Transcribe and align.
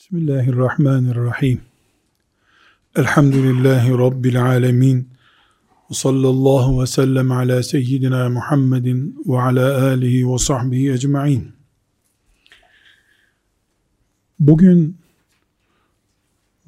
Bismillahirrahmanirrahim. 0.00 1.60
Elhamdülillahi 2.96 3.90
Rabbil 3.90 4.42
alemin. 4.42 5.08
Ve 5.90 5.94
sallallahu 5.94 6.82
ve 6.82 6.86
sellem 6.86 7.32
ala 7.32 7.62
seyyidina 7.62 8.28
Muhammedin 8.28 9.22
ve 9.26 9.40
ala 9.40 9.84
alihi 9.84 10.32
ve 10.32 10.38
sahbihi 10.38 10.92
ecma'in. 10.92 11.52
Bugün 14.38 14.98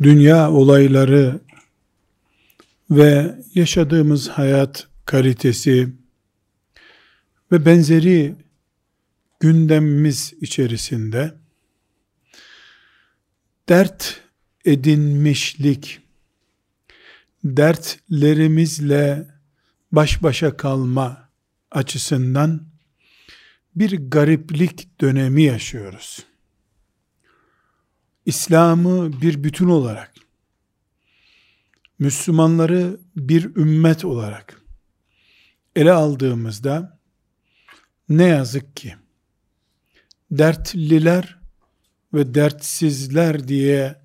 dünya 0.03 0.51
olayları 0.51 1.41
ve 2.91 3.39
yaşadığımız 3.55 4.29
hayat 4.29 4.87
kalitesi 5.05 5.89
ve 7.53 7.67
benzeri 7.67 8.35
gündemimiz 9.41 10.35
içerisinde 10.41 11.42
dert 13.69 14.21
edinmişlik, 14.65 16.01
dertlerimizle 17.45 19.29
baş 19.93 20.23
başa 20.23 20.57
kalma 20.57 21.29
açısından 21.71 22.67
bir 23.77 24.11
gariplik 24.11 25.01
dönemi 25.01 25.43
yaşıyoruz. 25.43 26.27
İslam'ı 28.27 29.21
bir 29.23 29.45
bütün 29.45 29.69
olarak, 29.69 30.15
Müslümanları 31.99 33.01
bir 33.17 33.57
ümmet 33.57 34.05
olarak 34.05 34.63
ele 35.77 35.93
aldığımızda 35.93 36.99
ne 38.09 38.25
yazık 38.25 38.77
ki 38.77 38.97
dertliler 40.31 41.42
ve 42.15 42.35
dertsizler 42.35 43.49
diye 43.49 44.03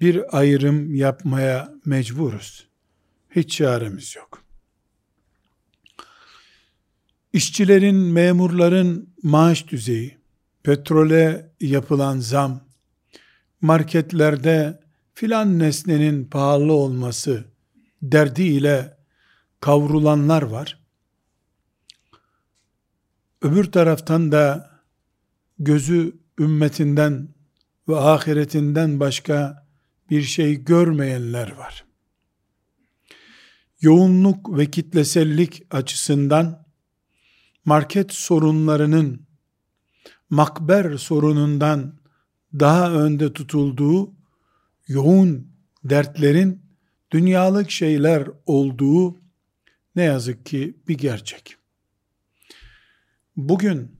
bir 0.00 0.38
ayrım 0.38 0.94
yapmaya 0.94 1.74
mecburuz. 1.84 2.66
Hiç 3.30 3.56
çaremiz 3.56 4.16
yok. 4.16 4.42
İşçilerin, 7.32 7.96
memurların 7.96 9.14
maaş 9.22 9.68
düzeyi, 9.68 10.18
petrole 10.62 11.52
yapılan 11.60 12.18
zam, 12.18 12.60
marketlerde 13.60 14.80
filan 15.14 15.58
nesnenin 15.58 16.24
pahalı 16.24 16.72
olması 16.72 17.44
derdiyle 18.02 18.96
kavrulanlar 19.60 20.42
var. 20.42 20.80
Öbür 23.42 23.72
taraftan 23.72 24.32
da 24.32 24.70
gözü 25.58 26.16
ümmetinden 26.38 27.28
ve 27.90 27.96
ahiretinden 27.96 29.00
başka 29.00 29.66
bir 30.10 30.22
şey 30.22 30.64
görmeyenler 30.64 31.52
var. 31.52 31.84
Yoğunluk 33.80 34.58
ve 34.58 34.70
kitlesellik 34.70 35.62
açısından 35.70 36.66
market 37.64 38.12
sorunlarının 38.12 39.26
makber 40.30 40.96
sorunundan 40.96 42.00
daha 42.58 42.92
önde 42.92 43.32
tutulduğu 43.32 44.14
yoğun 44.88 45.52
dertlerin 45.84 46.62
dünyalık 47.10 47.70
şeyler 47.70 48.28
olduğu 48.46 49.16
ne 49.96 50.02
yazık 50.02 50.46
ki 50.46 50.76
bir 50.88 50.98
gerçek. 50.98 51.56
Bugün 53.36 53.99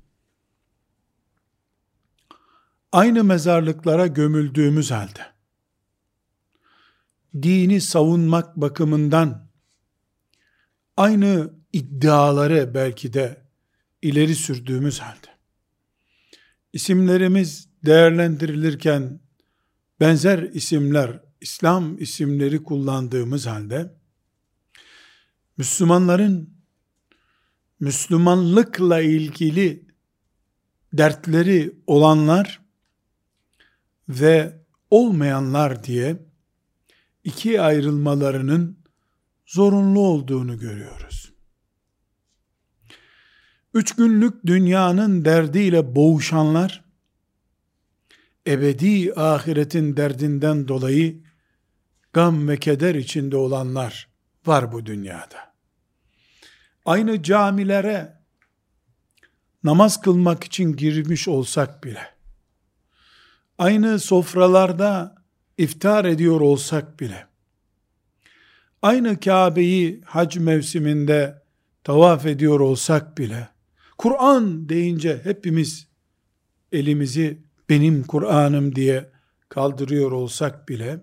aynı 2.93 3.25
mezarlıklara 3.25 4.07
gömüldüğümüz 4.07 4.91
halde, 4.91 5.27
dini 7.43 7.81
savunmak 7.81 8.57
bakımından 8.57 9.51
aynı 10.97 11.55
iddiaları 11.73 12.75
belki 12.75 13.13
de 13.13 13.47
ileri 14.03 14.35
sürdüğümüz 14.35 15.01
halde, 15.01 15.29
isimlerimiz 16.73 17.69
değerlendirilirken 17.85 19.21
benzer 20.01 20.39
isimler, 20.39 21.21
İslam 21.41 21.99
isimleri 21.99 22.63
kullandığımız 22.63 23.47
halde, 23.47 23.95
Müslümanların 25.57 26.61
Müslümanlıkla 27.81 29.01
ilgili 29.01 29.87
dertleri 30.93 31.75
olanlar 31.87 32.60
ve 34.11 34.61
olmayanlar 34.91 35.85
diye 35.85 36.17
iki 37.25 37.61
ayrılmalarının 37.61 38.79
zorunlu 39.47 40.01
olduğunu 40.01 40.59
görüyoruz. 40.59 41.33
Üç 43.75 43.97
günlük 43.97 44.47
dünyanın 44.47 45.25
derdiyle 45.25 45.95
boğuşanlar, 45.95 46.85
ebedi 48.47 49.15
ahiretin 49.15 49.97
derdinden 49.97 50.69
dolayı 50.69 51.23
gam 52.13 52.49
ve 52.49 52.57
keder 52.57 52.95
içinde 52.95 53.37
olanlar 53.37 54.09
var 54.47 54.73
bu 54.73 54.87
dünyada. 54.87 55.55
Aynı 56.85 57.23
camilere 57.23 58.21
namaz 59.65 60.01
kılmak 60.01 60.45
için 60.45 60.77
girmiş 60.77 61.29
olsak 61.29 61.85
bile, 61.85 62.20
aynı 63.61 63.99
sofralarda 63.99 65.15
iftar 65.59 66.05
ediyor 66.05 66.41
olsak 66.41 67.01
bile, 67.01 67.27
aynı 68.83 69.21
Kabe'yi 69.21 70.01
hac 70.05 70.37
mevsiminde 70.37 71.43
tavaf 71.85 72.27
ediyor 72.27 72.61
olsak 72.61 73.19
bile, 73.19 73.49
Kur'an 73.99 74.69
deyince 74.69 75.21
hepimiz 75.25 75.89
elimizi 76.73 77.43
benim 77.69 78.03
Kur'an'ım 78.03 78.75
diye 78.75 79.11
kaldırıyor 79.49 80.13
olsak 80.13 80.69
bile, 80.69 81.01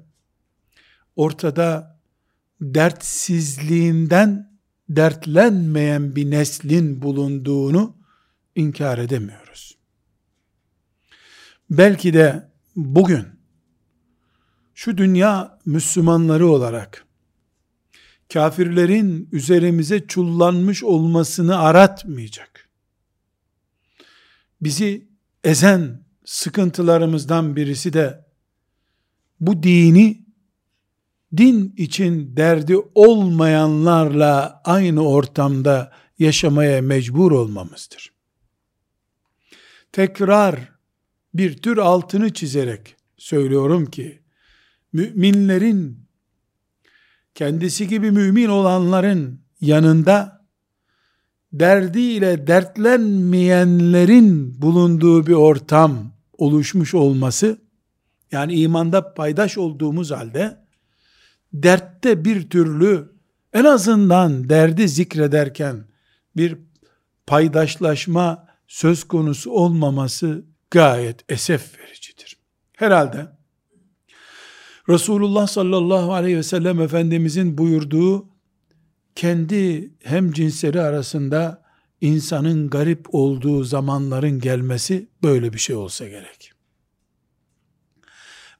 ortada 1.16 2.00
dertsizliğinden 2.62 4.60
dertlenmeyen 4.90 6.16
bir 6.16 6.32
neslin 6.32 7.02
bulunduğunu 7.02 7.96
inkar 8.56 8.98
edemiyoruz. 8.98 9.77
Belki 11.70 12.14
de 12.14 12.52
bugün 12.76 13.26
şu 14.74 14.98
dünya 14.98 15.60
Müslümanları 15.66 16.48
olarak 16.48 17.06
kafirlerin 18.34 19.30
üzerimize 19.32 20.08
çullanmış 20.08 20.84
olmasını 20.84 21.60
aratmayacak. 21.60 22.70
Bizi 24.62 25.08
ezen 25.44 26.06
sıkıntılarımızdan 26.26 27.56
birisi 27.56 27.94
de 27.94 28.26
bu 29.40 29.64
dini 29.64 30.26
din 31.38 31.74
için 31.78 32.38
derdi 32.38 32.78
olmayanlarla 32.96 34.62
aynı 34.66 35.08
ortamda 35.08 35.92
yaşamaya 36.20 36.82
mecbur 36.82 37.32
olmamızdır. 37.32 38.14
Tekrar 39.92 40.77
bir 41.38 41.58
tür 41.58 41.78
altını 41.78 42.34
çizerek 42.34 42.96
söylüyorum 43.18 43.86
ki, 43.86 44.22
müminlerin, 44.94 46.00
kendisi 47.36 47.88
gibi 47.88 48.12
mümin 48.12 48.50
olanların 48.50 49.42
yanında, 49.62 50.48
derdiyle 51.54 52.48
dertlenmeyenlerin 52.48 54.62
bulunduğu 54.62 55.28
bir 55.28 55.34
ortam 55.34 56.14
oluşmuş 56.38 56.94
olması, 56.94 57.62
yani 58.32 58.54
imanda 58.54 59.14
paydaş 59.14 59.58
olduğumuz 59.58 60.12
halde, 60.12 60.58
dertte 61.54 62.26
bir 62.26 62.50
türlü, 62.50 63.12
en 63.54 63.64
azından 63.64 64.50
derdi 64.50 64.88
zikrederken, 64.88 65.86
bir 66.36 66.58
paydaşlaşma 67.28 68.48
söz 68.68 69.04
konusu 69.04 69.52
olmaması 69.52 70.46
gayet 70.72 71.32
esef 71.32 71.80
vericidir. 71.80 72.38
Herhalde 72.74 73.28
Resulullah 74.90 75.48
sallallahu 75.48 76.14
aleyhi 76.14 76.38
ve 76.38 76.44
sellem 76.44 76.82
Efendimizin 76.82 77.58
buyurduğu 77.58 78.28
kendi 79.16 79.92
hem 80.04 80.32
cinsleri 80.32 80.82
arasında 80.82 81.64
insanın 82.02 82.70
garip 82.70 83.16
olduğu 83.16 83.64
zamanların 83.64 84.40
gelmesi 84.40 85.08
böyle 85.24 85.54
bir 85.54 85.60
şey 85.60 85.76
olsa 85.76 86.08
gerek. 86.08 86.52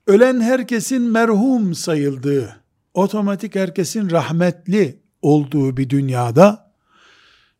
Ölen 0.06 0.40
herkesin 0.40 1.02
merhum 1.02 1.74
sayıldığı, 1.74 2.60
otomatik 2.94 3.54
herkesin 3.54 4.10
rahmetli 4.10 5.02
olduğu 5.22 5.76
bir 5.76 5.90
dünyada 5.90 6.72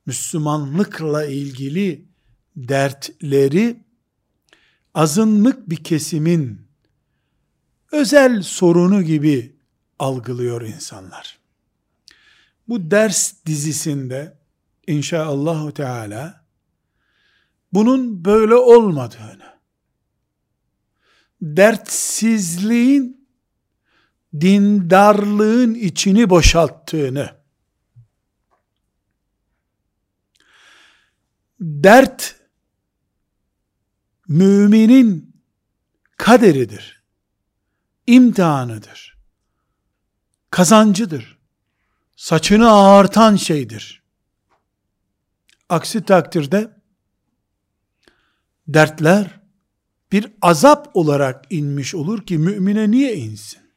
Müslümanlıkla 0.06 1.24
ilgili 1.24 2.04
dertleri 2.56 3.87
azınlık 4.94 5.70
bir 5.70 5.84
kesimin 5.84 6.68
özel 7.92 8.42
sorunu 8.42 9.02
gibi 9.02 9.56
algılıyor 9.98 10.62
insanlar. 10.62 11.38
Bu 12.68 12.90
ders 12.90 13.34
dizisinde 13.46 14.38
inşaallahu 14.86 15.74
teala 15.74 16.44
bunun 17.72 18.24
böyle 18.24 18.54
olmadığını, 18.54 19.58
dertsizliğin 21.42 23.28
dindarlığın 24.40 25.74
içini 25.74 26.30
boşalttığını, 26.30 27.36
dert 31.60 32.37
müminin 34.28 35.42
kaderidir, 36.16 37.02
imtihanıdır, 38.06 39.18
kazancıdır, 40.50 41.38
saçını 42.16 42.70
ağartan 42.70 43.36
şeydir. 43.36 44.02
Aksi 45.68 46.04
takdirde 46.04 46.70
dertler 48.68 49.40
bir 50.12 50.32
azap 50.42 50.96
olarak 50.96 51.44
inmiş 51.50 51.94
olur 51.94 52.26
ki 52.26 52.38
mümine 52.38 52.90
niye 52.90 53.16
insin? 53.16 53.67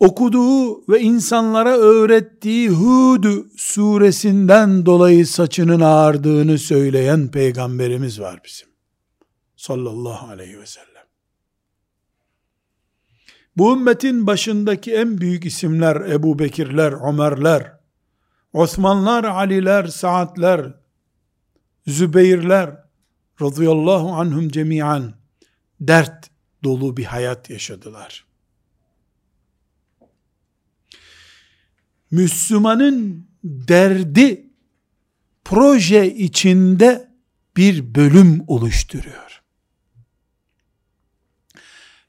Okuduğu 0.00 0.92
ve 0.92 1.00
insanlara 1.00 1.76
öğrettiği 1.76 2.68
Hud 2.68 3.24
suresinden 3.56 4.86
dolayı 4.86 5.26
saçının 5.26 5.80
ağardığını 5.80 6.58
söyleyen 6.58 7.28
peygamberimiz 7.28 8.20
var 8.20 8.40
bizim. 8.44 8.68
Sallallahu 9.56 10.28
aleyhi 10.30 10.60
ve 10.60 10.66
sellem. 10.66 10.88
Bu 13.56 13.76
ümmetin 13.76 14.26
başındaki 14.26 14.94
en 14.94 15.18
büyük 15.18 15.44
isimler 15.44 15.96
Ebu 15.96 16.38
Bekirler, 16.38 17.08
Ömerler, 17.08 17.72
Osmanlar, 18.52 19.24
Aliler, 19.24 19.86
Saadler, 19.86 20.74
Zübeyirler 21.86 22.84
radıyallahu 23.40 24.12
anhum 24.12 24.48
cemiyan 24.48 25.14
dert 25.80 26.30
dolu 26.64 26.96
bir 26.96 27.04
hayat 27.04 27.50
yaşadılar. 27.50 28.27
Müslümanın 32.10 33.26
derdi 33.44 34.46
proje 35.44 36.14
içinde 36.14 37.08
bir 37.56 37.94
bölüm 37.94 38.44
oluşturuyor. 38.46 39.42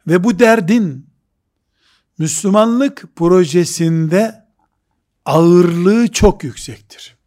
Ve 0.08 0.24
bu 0.24 0.40
derdin 0.40 1.10
Müslümanlık 2.18 3.16
projesinde 3.16 4.46
ağırlığı 5.26 6.12
çok 6.12 6.44
yüksektir. 6.44 7.18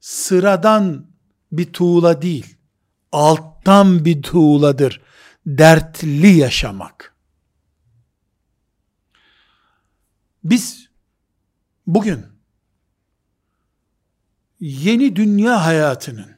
Sıradan 0.00 1.06
bir 1.52 1.72
tuğla 1.72 2.22
değil, 2.22 2.56
alttan 3.12 4.04
bir 4.04 4.22
tuğladır. 4.22 5.00
Dertli 5.46 6.28
yaşamak. 6.28 7.14
Biz 10.44 10.89
bugün 11.86 12.26
yeni 14.60 15.16
dünya 15.16 15.64
hayatının 15.64 16.36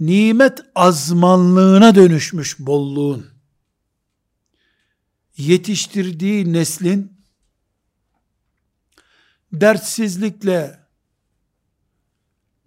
nimet 0.00 0.60
azmanlığına 0.74 1.94
dönüşmüş 1.94 2.58
bolluğun 2.58 3.30
yetiştirdiği 5.36 6.52
neslin 6.52 7.14
dertsizlikle 9.52 10.80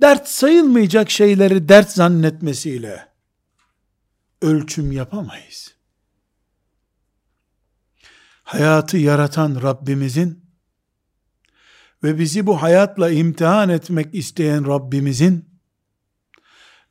dert 0.01 0.27
sayılmayacak 0.27 1.09
şeyleri 1.09 1.69
dert 1.69 1.91
zannetmesiyle 1.91 3.07
ölçüm 4.41 4.91
yapamayız. 4.91 5.77
Hayatı 8.43 8.97
yaratan 8.97 9.61
Rabbimizin 9.61 10.46
ve 12.03 12.19
bizi 12.19 12.47
bu 12.47 12.61
hayatla 12.61 13.09
imtihan 13.09 13.69
etmek 13.69 14.15
isteyen 14.15 14.67
Rabbimizin 14.67 15.45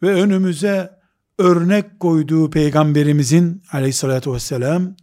ve 0.02 0.12
önümüze 0.12 1.00
örnek 1.38 2.00
koyduğu 2.00 2.50
peygamberimizin 2.50 3.62
aleyhissalatü 3.72 4.32
vesselam 4.32 4.96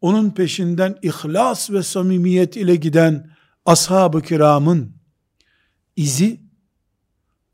onun 0.00 0.30
peşinden 0.30 0.98
ihlas 1.02 1.70
ve 1.70 1.82
samimiyet 1.82 2.56
ile 2.56 2.76
giden 2.76 3.30
ashab-ı 3.64 4.22
kiramın 4.22 4.96
izi 5.96 6.40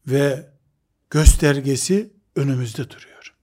ve 0.06 0.50
göstergesi 1.10 2.12
önümüzde 2.36 2.90
duruyor. 2.90 3.34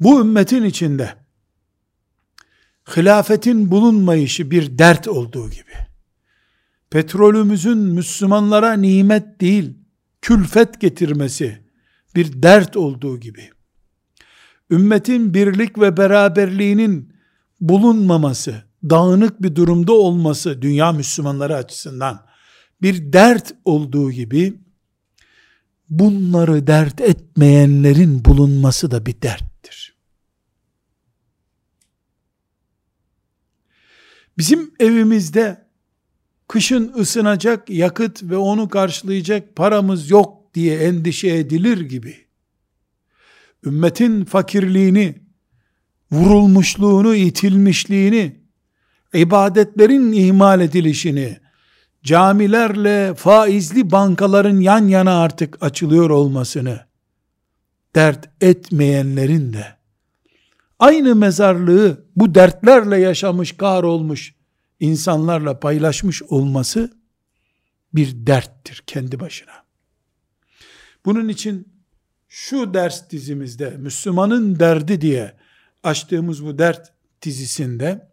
Bu 0.00 0.20
ümmetin 0.20 0.64
içinde 0.64 1.14
hilafetin 2.96 3.70
bulunmayışı 3.70 4.50
bir 4.50 4.78
dert 4.78 5.08
olduğu 5.08 5.50
gibi, 5.50 5.72
petrolümüzün 6.92 7.78
Müslümanlara 7.78 8.72
nimet 8.72 9.40
değil, 9.40 9.78
külfet 10.22 10.80
getirmesi 10.80 11.58
bir 12.14 12.42
dert 12.42 12.76
olduğu 12.76 13.20
gibi, 13.20 13.50
ümmetin 14.70 15.34
birlik 15.34 15.78
ve 15.78 15.96
beraberliğinin 15.96 17.12
bulunmaması, 17.60 18.62
dağınık 18.90 19.42
bir 19.42 19.56
durumda 19.56 19.92
olması 19.92 20.62
dünya 20.62 20.92
Müslümanları 20.92 21.56
açısından 21.56 22.26
bir 22.82 23.12
dert 23.12 23.54
olduğu 23.64 24.10
gibi 24.10 24.60
bunları 25.88 26.66
dert 26.66 27.00
etmeyenlerin 27.00 28.24
bulunması 28.24 28.90
da 28.90 29.06
bir 29.06 29.22
derttir. 29.22 29.96
Bizim 34.38 34.74
evimizde 34.80 35.61
kışın 36.48 36.92
ısınacak 36.98 37.70
yakıt 37.70 38.22
ve 38.22 38.36
onu 38.36 38.68
karşılayacak 38.68 39.56
paramız 39.56 40.10
yok 40.10 40.54
diye 40.54 40.78
endişe 40.78 41.28
edilir 41.28 41.80
gibi. 41.80 42.16
Ümmetin 43.66 44.24
fakirliğini, 44.24 45.14
vurulmuşluğunu, 46.12 47.14
itilmişliğini, 47.14 48.36
ibadetlerin 49.14 50.12
ihmal 50.12 50.60
edilişini, 50.60 51.36
camilerle 52.04 53.14
faizli 53.14 53.90
bankaların 53.90 54.60
yan 54.60 54.88
yana 54.88 55.20
artık 55.20 55.62
açılıyor 55.62 56.10
olmasını 56.10 56.80
dert 57.94 58.30
etmeyenlerin 58.40 59.52
de. 59.52 59.66
Aynı 60.78 61.16
mezarlığı 61.16 62.06
bu 62.16 62.34
dertlerle 62.34 62.98
yaşamış, 62.98 63.62
olmuş 63.62 64.34
insanlarla 64.82 65.60
paylaşmış 65.60 66.22
olması 66.22 66.92
bir 67.94 68.26
derttir 68.26 68.82
kendi 68.86 69.20
başına. 69.20 69.64
Bunun 71.04 71.28
için 71.28 71.68
şu 72.28 72.74
ders 72.74 73.10
dizimizde 73.10 73.70
Müslümanın 73.70 74.58
derdi 74.58 75.00
diye 75.00 75.36
açtığımız 75.82 76.44
bu 76.44 76.58
dert 76.58 76.92
dizisinde 77.22 78.12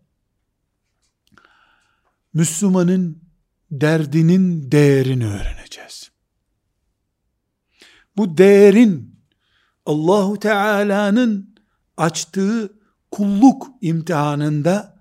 Müslümanın 2.33 3.21
derdinin 3.71 4.71
değerini 4.71 5.25
öğreneceğiz. 5.25 6.11
Bu 8.17 8.38
değerin 8.38 9.19
Allahu 9.85 10.39
Teala'nın 10.39 11.55
açtığı 11.97 12.73
kulluk 13.11 13.67
imtihanında 13.81 14.99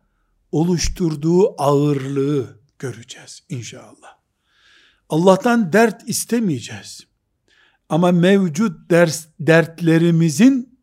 oluşturduğu 0.53 1.63
ağırlığı 1.63 2.61
göreceğiz 2.79 3.43
inşallah. 3.49 4.19
Allah'tan 5.09 5.73
dert 5.73 6.09
istemeyeceğiz. 6.09 7.07
Ama 7.89 8.13
mevcut 8.13 8.91
ders 8.91 9.27
dertlerimizin 9.41 10.79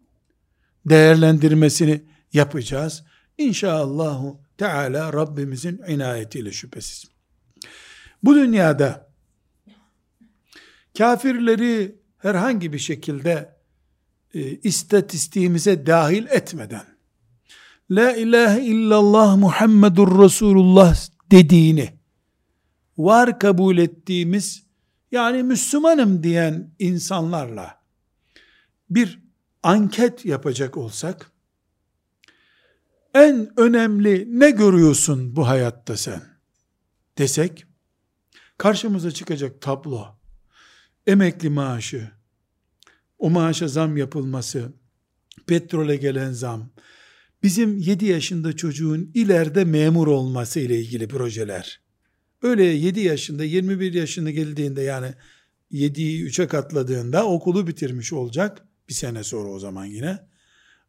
değerlendirmesini 0.86 2.04
yapacağız. 2.34 3.04
İnşallahu 3.38 4.42
Teala 4.58 5.14
Rabbimizin 5.14 5.82
inayetiyle 5.88 6.52
şüphesiz. 6.52 7.06
Bu 8.24 8.36
dünyada 8.36 9.10
kafirleri 10.98 11.96
herhangi 12.18 12.74
bir 12.74 12.80
şekilde 12.80 13.56
e, 14.34 14.40
istatistiğimize 14.42 15.86
dahil 15.86 16.26
etmeden 16.30 16.95
La 17.92 18.16
ilahe 18.16 18.62
illallah 18.66 19.38
Muhammedur 19.38 20.24
Resulullah 20.24 20.98
dediğini 21.32 22.00
var 22.98 23.40
kabul 23.40 23.78
ettiğimiz 23.78 24.66
yani 25.12 25.44
Müslümanım 25.44 26.24
diyen 26.24 26.72
insanlarla 26.80 27.82
bir 28.90 29.20
anket 29.64 30.26
yapacak 30.26 30.78
olsak, 30.78 31.32
en 33.14 33.60
önemli 33.60 34.40
ne 34.40 34.52
görüyorsun 34.52 35.36
bu 35.36 35.48
hayatta 35.48 35.98
sen? 35.98 36.22
Desek, 37.18 37.66
karşımıza 38.58 39.12
çıkacak 39.12 39.62
tablo, 39.62 40.06
emekli 41.08 41.50
maaşı, 41.50 42.12
o 43.20 43.30
maaşa 43.30 43.68
zam 43.68 43.98
yapılması, 43.98 44.74
petrole 45.48 45.96
gelen 45.96 46.32
zam, 46.32 46.70
bizim 47.46 47.78
7 47.78 48.06
yaşında 48.06 48.56
çocuğun 48.56 49.12
ileride 49.14 49.66
memur 49.66 50.08
olması 50.08 50.60
ile 50.60 50.80
ilgili 50.80 51.08
projeler. 51.08 51.82
Öyle 52.42 52.64
7 52.64 53.00
yaşında, 53.00 53.44
21 53.44 53.94
yaşında 53.94 54.32
geldiğinde 54.32 54.82
yani 54.82 55.14
7'yi 55.72 56.26
3'e 56.26 56.48
katladığında 56.48 57.26
okulu 57.26 57.68
bitirmiş 57.68 58.14
olacak. 58.14 58.66
Bir 58.90 58.94
sene 58.94 59.24
sonra 59.24 59.50
o 59.50 59.60
zaman 59.60 59.86
yine. 59.86 60.20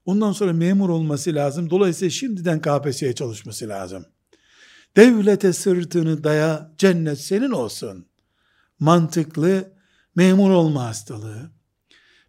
Ondan 0.05 0.33
sonra 0.33 0.53
memur 0.53 0.89
olması 0.89 1.35
lazım. 1.35 1.71
Dolayısıyla 1.71 2.11
şimdiden 2.11 2.61
KPSS'ye 2.61 3.13
çalışması 3.13 3.69
lazım. 3.69 4.07
Devlete 4.97 5.53
sırtını 5.53 6.25
daya, 6.25 6.75
cennet 6.79 7.21
senin 7.21 7.51
olsun. 7.51 8.07
Mantıklı 8.79 9.73
memur 10.15 10.51
olma 10.51 10.85
hastalığı. 10.85 11.56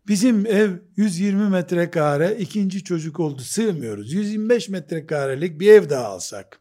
Bizim 0.08 0.46
ev 0.46 0.72
120 0.96 1.50
metrekare, 1.50 2.38
ikinci 2.40 2.84
çocuk 2.84 3.20
oldu, 3.20 3.42
sığmıyoruz. 3.42 4.14
125 4.14 4.70
metrekarelik 4.70 5.60
bir 5.60 5.72
ev 5.72 5.90
daha 5.90 6.06
alsak. 6.06 6.60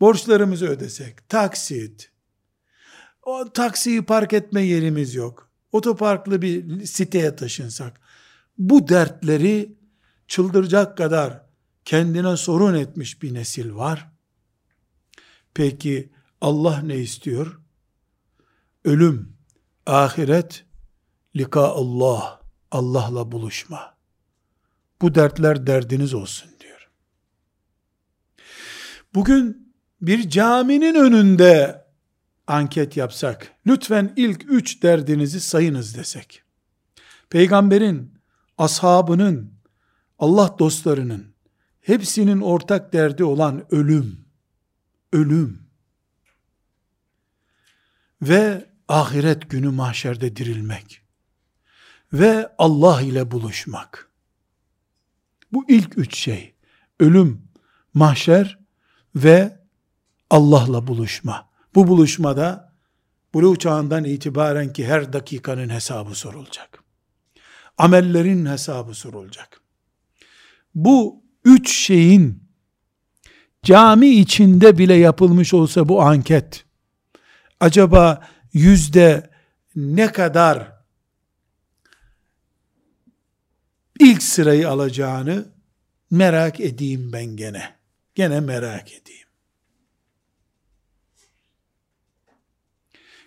Borçlarımızı 0.00 0.66
ödesek, 0.66 1.28
taksit, 1.28 2.12
o 3.22 3.52
taksiyi 3.52 4.02
park 4.02 4.32
etme 4.32 4.62
yerimiz 4.62 5.14
yok. 5.14 5.50
Otoparklı 5.72 6.42
bir 6.42 6.86
siteye 6.86 7.36
taşınsak. 7.36 8.00
Bu 8.58 8.88
dertleri 8.88 9.76
çıldıracak 10.28 10.98
kadar 10.98 11.46
kendine 11.84 12.36
sorun 12.36 12.74
etmiş 12.74 13.22
bir 13.22 13.34
nesil 13.34 13.74
var. 13.74 14.12
Peki 15.54 16.12
Allah 16.40 16.78
ne 16.82 16.96
istiyor? 16.96 17.60
Ölüm, 18.84 19.36
ahiret, 19.86 20.64
lika 21.36 21.60
Allah, 21.60 22.40
Allah'la 22.70 23.32
buluşma. 23.32 23.96
Bu 25.02 25.14
dertler 25.14 25.66
derdiniz 25.66 26.14
olsun 26.14 26.50
diyor. 26.60 26.90
Bugün 29.14 29.74
bir 30.00 30.28
caminin 30.30 30.94
önünde 30.94 31.84
anket 32.46 32.96
yapsak, 32.96 33.52
lütfen 33.66 34.12
ilk 34.16 34.44
üç 34.50 34.82
derdinizi 34.82 35.40
sayınız 35.40 35.96
desek, 35.96 36.42
peygamberin, 37.30 38.14
ashabının, 38.58 39.52
Allah 40.18 40.56
dostlarının, 40.58 41.34
hepsinin 41.80 42.40
ortak 42.40 42.92
derdi 42.92 43.24
olan 43.24 43.74
ölüm, 43.74 44.24
ölüm 45.12 45.62
ve 48.22 48.70
ahiret 48.88 49.50
günü 49.50 49.68
mahşerde 49.70 50.36
dirilmek 50.36 51.01
ve 52.12 52.48
Allah 52.58 53.02
ile 53.02 53.30
buluşmak. 53.30 54.10
Bu 55.52 55.64
ilk 55.68 55.98
üç 55.98 56.16
şey. 56.16 56.54
Ölüm, 57.00 57.42
mahşer 57.94 58.58
ve 59.16 59.58
Allah'la 60.30 60.86
buluşma. 60.86 61.48
Bu 61.74 61.88
buluşmada 61.88 62.72
buluğ 63.34 63.56
çağından 63.56 64.04
itibaren 64.04 64.72
ki 64.72 64.86
her 64.86 65.12
dakikanın 65.12 65.68
hesabı 65.68 66.14
sorulacak. 66.14 66.82
Amellerin 67.78 68.46
hesabı 68.46 68.94
sorulacak. 68.94 69.60
Bu 70.74 71.22
üç 71.44 71.76
şeyin 71.76 72.42
cami 73.62 74.08
içinde 74.08 74.78
bile 74.78 74.94
yapılmış 74.94 75.54
olsa 75.54 75.88
bu 75.88 76.02
anket, 76.02 76.64
acaba 77.60 78.28
yüzde 78.52 79.30
ne 79.76 80.12
kadar 80.12 80.72
ilk 84.02 84.22
sırayı 84.22 84.68
alacağını 84.68 85.52
merak 86.10 86.60
edeyim 86.60 87.12
ben 87.12 87.36
gene. 87.36 87.76
Gene 88.14 88.40
merak 88.40 88.92
edeyim. 88.92 89.28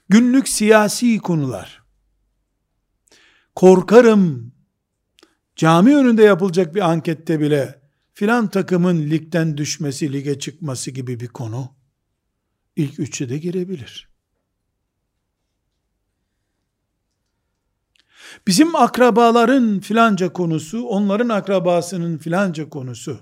Günlük 0.10 0.50
siyasi 0.50 1.18
konular. 1.18 1.84
Korkarım 3.56 4.54
cami 5.56 5.96
önünde 5.96 6.24
yapılacak 6.24 6.76
bir 6.76 6.90
ankette 6.90 7.40
bile 7.40 7.82
filan 8.14 8.50
takımın 8.50 9.10
ligden 9.10 9.58
düşmesi, 9.58 10.14
lige 10.14 10.40
çıkması 10.40 10.92
gibi 10.92 11.20
bir 11.20 11.28
konu 11.28 11.76
ilk 12.76 13.00
üçe 13.00 13.30
de 13.30 13.38
girebilir. 13.38 14.15
Bizim 18.48 18.76
akrabaların 18.76 19.80
filanca 19.80 20.34
konusu, 20.34 20.84
onların 20.84 21.30
akrabasının 21.30 22.18
filanca 22.18 22.70
konusu, 22.70 23.20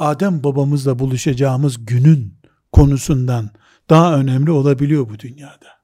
Adem 0.00 0.44
babamızla 0.44 0.98
buluşacağımız 0.98 1.86
günün 1.86 2.34
konusundan 2.72 3.50
daha 3.90 4.16
önemli 4.16 4.50
olabiliyor 4.50 5.08
bu 5.08 5.18
dünyada. 5.18 5.80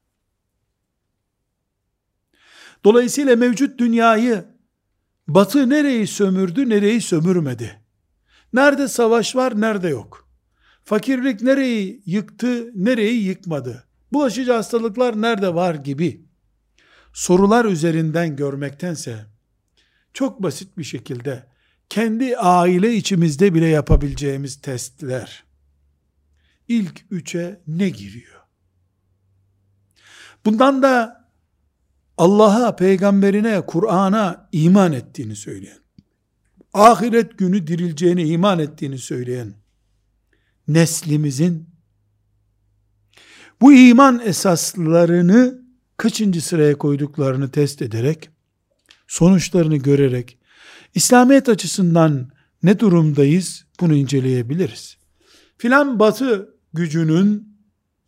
Dolayısıyla 2.83 3.35
mevcut 3.35 3.79
dünyayı 3.79 4.45
batı 5.27 5.69
nereyi 5.69 6.07
sömürdü, 6.07 6.69
nereyi 6.69 7.01
sömürmedi. 7.01 7.81
Nerede 8.53 8.87
savaş 8.87 9.35
var, 9.35 9.61
nerede 9.61 9.87
yok. 9.87 10.29
Fakirlik 10.83 11.41
nereyi 11.41 12.01
yıktı, 12.05 12.71
nereyi 12.75 13.23
yıkmadı. 13.23 13.87
Bulaşıcı 14.13 14.51
hastalıklar 14.51 15.21
nerede 15.21 15.55
var 15.55 15.75
gibi 15.75 16.26
sorular 17.17 17.65
üzerinden 17.65 18.35
görmektense 18.35 19.25
çok 20.13 20.43
basit 20.43 20.77
bir 20.77 20.83
şekilde 20.83 21.47
kendi 21.89 22.37
aile 22.37 22.93
içimizde 22.93 23.53
bile 23.53 23.67
yapabileceğimiz 23.67 24.61
testler 24.61 25.43
ilk 26.67 27.05
üçe 27.11 27.61
ne 27.67 27.89
giriyor? 27.89 28.41
Bundan 30.45 30.81
da 30.83 31.27
Allah'a, 32.17 32.75
peygamberine, 32.75 33.65
Kur'an'a 33.65 34.49
iman 34.51 34.93
ettiğini 34.93 35.35
söyleyen, 35.35 35.79
ahiret 36.73 37.37
günü 37.37 37.67
dirileceğine 37.67 38.25
iman 38.25 38.59
ettiğini 38.59 38.97
söyleyen 38.97 39.53
neslimizin 40.67 41.69
bu 43.61 43.73
iman 43.73 44.19
esaslarını 44.19 45.66
kaçıncı 45.97 46.41
sıraya 46.41 46.77
koyduklarını 46.77 47.51
test 47.51 47.81
ederek, 47.81 48.29
sonuçlarını 49.07 49.77
görerek, 49.77 50.37
İslamiyet 50.95 51.49
açısından 51.49 52.29
ne 52.63 52.79
durumdayız 52.79 53.65
bunu 53.79 53.95
inceleyebiliriz. 53.95 54.97
Filan 55.57 55.99
batı 55.99 56.55
gücünün, 56.73 57.57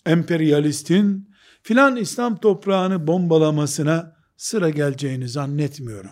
emperyalistin, 0.05 1.29
filan 1.63 1.95
İslam 1.95 2.39
toprağını 2.39 3.07
bombalamasına 3.07 4.15
sıra 4.37 4.69
geleceğini 4.69 5.29
zannetmiyorum. 5.29 6.11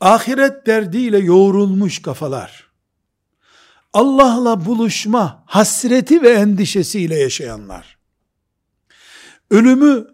Ahiret 0.00 0.66
derdiyle 0.66 1.18
yoğrulmuş 1.18 2.02
kafalar, 2.02 2.72
Allah'la 3.92 4.64
buluşma 4.64 5.44
hasreti 5.46 6.22
ve 6.22 6.30
endişesiyle 6.30 7.18
yaşayanlar, 7.18 7.98
ölümü 9.52 10.06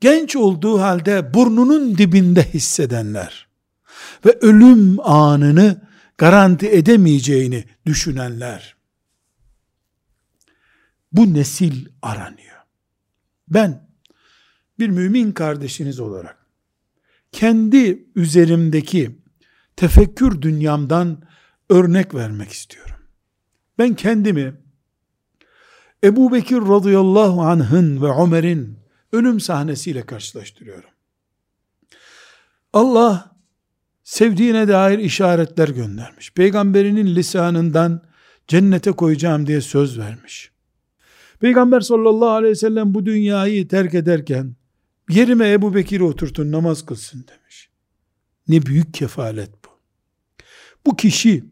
genç 0.00 0.36
olduğu 0.36 0.80
halde 0.80 1.34
burnunun 1.34 1.98
dibinde 1.98 2.42
hissedenler 2.42 3.48
ve 4.26 4.38
ölüm 4.40 5.00
anını 5.00 5.88
garanti 6.18 6.70
edemeyeceğini 6.70 7.64
düşünenler, 7.86 8.76
bu 11.12 11.34
nesil 11.34 11.86
aranıyor. 12.02 12.56
Ben 13.48 13.88
bir 14.78 14.88
mümin 14.88 15.32
kardeşiniz 15.32 16.00
olarak 16.00 16.46
kendi 17.32 18.06
üzerimdeki 18.16 19.18
tefekkür 19.76 20.42
dünyamdan 20.42 21.22
örnek 21.68 22.14
vermek 22.14 22.50
istiyorum. 22.50 22.96
Ben 23.78 23.94
kendimi 23.94 24.54
Ebu 26.04 26.32
Bekir 26.32 26.56
radıyallahu 26.56 27.42
anh'ın 27.42 28.02
ve 28.02 28.22
Ömer'in 28.22 28.78
ölüm 29.12 29.40
sahnesiyle 29.40 30.06
karşılaştırıyorum. 30.06 30.90
Allah 32.72 33.36
sevdiğine 34.02 34.68
dair 34.68 34.98
işaretler 34.98 35.68
göndermiş. 35.68 36.32
Peygamberinin 36.32 37.06
lisanından 37.06 38.02
cennete 38.48 38.92
koyacağım 38.92 39.46
diye 39.46 39.60
söz 39.60 39.98
vermiş. 39.98 40.50
Peygamber 41.40 41.80
sallallahu 41.80 42.30
aleyhi 42.30 42.52
ve 42.52 42.56
sellem 42.56 42.94
bu 42.94 43.06
dünyayı 43.06 43.68
terk 43.68 43.94
ederken 43.94 44.54
Yerime 45.10 45.52
Ebu 45.52 45.74
Bekir'i 45.74 46.04
oturtun 46.04 46.52
namaz 46.52 46.86
kılsın 46.86 47.26
demiş. 47.28 47.70
Ne 48.48 48.66
büyük 48.66 48.94
kefalet 48.94 49.50
bu. 49.64 49.68
Bu 50.86 50.96
kişi 50.96 51.44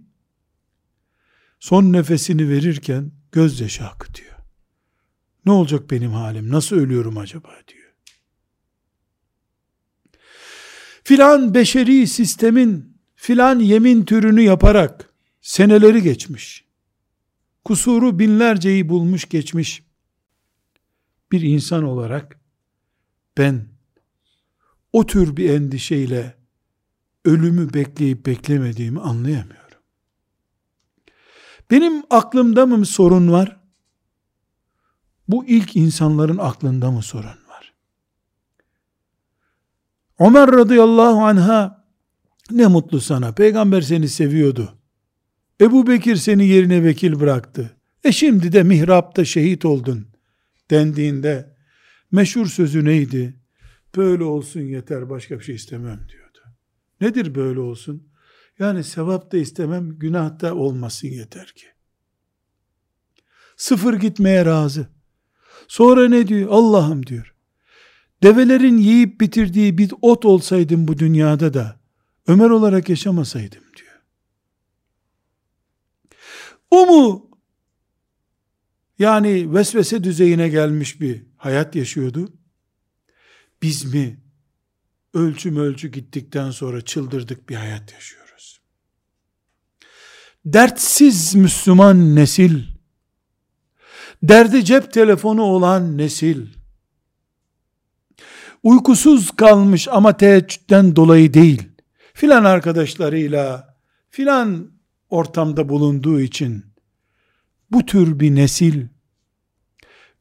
son 1.60 1.92
nefesini 1.92 2.48
verirken 2.48 3.12
gözyaşı 3.32 3.84
akıtıyor. 3.84 4.37
Ne 5.46 5.52
olacak 5.52 5.90
benim 5.90 6.10
halim? 6.10 6.50
Nasıl 6.50 6.76
ölüyorum 6.76 7.18
acaba 7.18 7.50
diyor. 7.68 7.94
Filan 11.04 11.54
beşeri 11.54 12.06
sistemin 12.06 12.96
filan 13.14 13.58
yemin 13.58 14.04
türünü 14.04 14.40
yaparak 14.40 15.12
seneleri 15.40 16.02
geçmiş. 16.02 16.64
Kusuru 17.64 18.18
binlerceyi 18.18 18.88
bulmuş 18.88 19.28
geçmiş. 19.28 19.82
Bir 21.32 21.40
insan 21.40 21.84
olarak 21.84 22.40
ben 23.38 23.68
o 24.92 25.06
tür 25.06 25.36
bir 25.36 25.50
endişeyle 25.50 26.36
ölümü 27.24 27.74
bekleyip 27.74 28.26
beklemediğimi 28.26 29.00
anlayamıyorum. 29.00 29.58
Benim 31.70 32.02
aklımda 32.10 32.66
mı 32.66 32.86
sorun 32.86 33.32
var? 33.32 33.57
Bu 35.28 35.46
ilk 35.46 35.76
insanların 35.76 36.38
aklında 36.38 36.90
mı 36.90 37.02
sorun 37.02 37.24
var? 37.24 37.74
Ömer 40.18 40.52
radıyallahu 40.52 41.24
anha 41.24 41.84
ne 42.50 42.66
mutlu 42.66 43.00
sana. 43.00 43.32
Peygamber 43.32 43.80
seni 43.80 44.08
seviyordu. 44.08 44.78
Ebu 45.60 45.86
Bekir 45.86 46.16
seni 46.16 46.46
yerine 46.46 46.84
vekil 46.84 47.20
bıraktı. 47.20 47.76
E 48.04 48.12
şimdi 48.12 48.52
de 48.52 48.62
mihrapta 48.62 49.24
şehit 49.24 49.64
oldun 49.64 50.06
dendiğinde 50.70 51.56
meşhur 52.12 52.46
sözü 52.46 52.84
neydi? 52.84 53.40
Böyle 53.96 54.24
olsun 54.24 54.60
yeter 54.60 55.10
başka 55.10 55.38
bir 55.38 55.44
şey 55.44 55.54
istemem 55.54 56.06
diyordu. 56.08 56.38
Nedir 57.00 57.34
böyle 57.34 57.60
olsun? 57.60 58.08
Yani 58.58 58.84
sevap 58.84 59.32
da 59.32 59.36
istemem, 59.36 59.98
günah 59.98 60.40
da 60.40 60.54
olmasın 60.54 61.08
yeter 61.08 61.46
ki. 61.46 61.66
Sıfır 63.56 63.94
gitmeye 63.94 64.44
razı. 64.44 64.97
Sonra 65.68 66.08
ne 66.08 66.28
diyor? 66.28 66.48
Allah'ım 66.50 67.06
diyor. 67.06 67.34
Develerin 68.22 68.78
yiyip 68.78 69.20
bitirdiği 69.20 69.78
bir 69.78 69.92
ot 70.02 70.24
olsaydım 70.24 70.88
bu 70.88 70.98
dünyada 70.98 71.54
da 71.54 71.78
Ömer 72.26 72.50
olarak 72.50 72.88
yaşamasaydım 72.88 73.62
diyor. 73.76 74.00
O 76.70 76.86
mu 76.86 77.30
yani 78.98 79.54
vesvese 79.54 80.04
düzeyine 80.04 80.48
gelmiş 80.48 81.00
bir 81.00 81.22
hayat 81.36 81.74
yaşıyordu? 81.74 82.32
Biz 83.62 83.94
mi 83.94 84.20
ölçü 85.14 85.58
ölçü 85.58 85.88
gittikten 85.88 86.50
sonra 86.50 86.80
çıldırdık 86.80 87.48
bir 87.48 87.54
hayat 87.54 87.92
yaşıyoruz? 87.92 88.60
Dertsiz 90.44 91.34
Müslüman 91.34 92.16
nesil, 92.16 92.62
derdi 94.22 94.64
cep 94.64 94.92
telefonu 94.92 95.42
olan 95.42 95.98
nesil, 95.98 96.46
uykusuz 98.62 99.30
kalmış 99.30 99.88
ama 99.88 100.16
teheccüden 100.16 100.96
dolayı 100.96 101.34
değil, 101.34 101.68
filan 102.14 102.44
arkadaşlarıyla, 102.44 103.76
filan 104.10 104.70
ortamda 105.10 105.68
bulunduğu 105.68 106.20
için, 106.20 106.64
bu 107.70 107.86
tür 107.86 108.20
bir 108.20 108.34
nesil, 108.34 108.86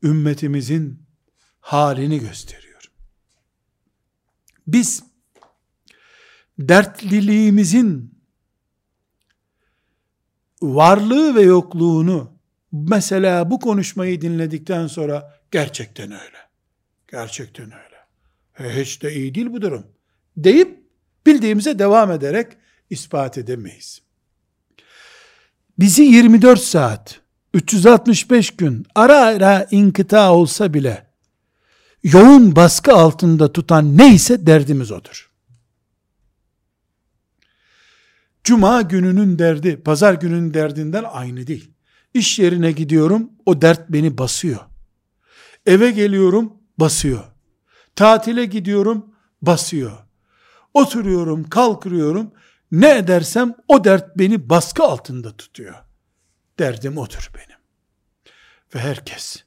ümmetimizin 0.04 1.04
halini 1.60 2.20
gösteriyor. 2.20 2.92
Biz, 4.68 5.04
dertliliğimizin 6.60 8.18
varlığı 10.62 11.36
ve 11.36 11.42
yokluğunu 11.42 12.36
mesela 12.72 13.51
bu 13.51 13.60
konuşmayı 13.60 14.22
dinledikten 14.22 14.88
sonra 14.88 15.34
gerçekten 15.51 16.12
öyle. 16.12 16.38
Gerçekten 17.12 17.66
öyle. 17.66 17.98
E, 18.60 18.82
hiç 18.82 19.03
de 19.03 19.14
iyi 19.14 19.36
değil 19.36 19.48
bu 19.51 19.62
durum. 19.62 19.86
Deyip 20.38 20.84
bildiğimize 21.25 21.80
devam 21.80 22.12
ederek 22.12 22.48
ispat 22.90 23.38
edemeyiz. 23.38 24.01
Bizi 25.80 26.03
24 26.03 26.60
saat, 26.60 27.22
365 27.53 28.51
gün 28.51 28.86
ara 28.96 29.18
ara 29.18 29.68
inkıta 29.72 30.34
olsa 30.34 30.74
bile 30.74 31.08
yoğun 32.03 32.56
baskı 32.56 32.94
altında 32.94 33.53
tutan 33.53 33.98
neyse 33.98 34.48
derdimiz 34.48 34.92
odur. 34.92 35.32
Cuma 38.44 38.82
gününün 38.82 39.40
derdi, 39.40 39.84
pazar 39.84 40.14
gününün 40.14 40.53
derdinden 40.53 41.06
aynı 41.12 41.48
değil. 41.48 41.72
İş 42.18 42.40
yerine 42.40 42.72
gidiyorum, 42.72 43.30
o 43.46 43.62
dert 43.62 43.90
beni 43.90 44.18
basıyor. 44.18 44.60
Eve 45.66 45.92
geliyorum, 45.92 46.53
basıyor. 46.77 47.24
Tatile 47.96 48.46
gidiyorum, 48.46 49.16
basıyor. 49.42 49.98
Oturuyorum, 50.74 51.50
kalkıyorum, 51.50 52.32
ne 52.72 52.98
edersem 52.98 53.56
o 53.68 53.84
dert 53.84 54.18
beni 54.18 54.50
baskı 54.50 54.84
altında 54.84 55.38
tutuyor. 55.38 55.75
Derdim 56.60 56.98
odur 56.98 57.32
benim. 57.36 57.60
Ve 58.75 58.80
herkes 58.80 59.44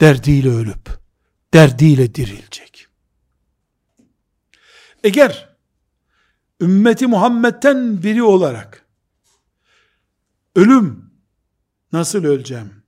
derdiyle 0.00 0.48
ölüp, 0.48 0.88
derdiyle 1.54 2.14
dirilecek. 2.14 2.86
Eğer 5.04 5.56
ümmeti 6.60 7.06
Muhammed'den 7.06 8.02
biri 8.02 8.22
olarak 8.22 8.86
ölüm 10.56 11.03
nasıl 11.94 12.24
öleceğim? 12.24 12.82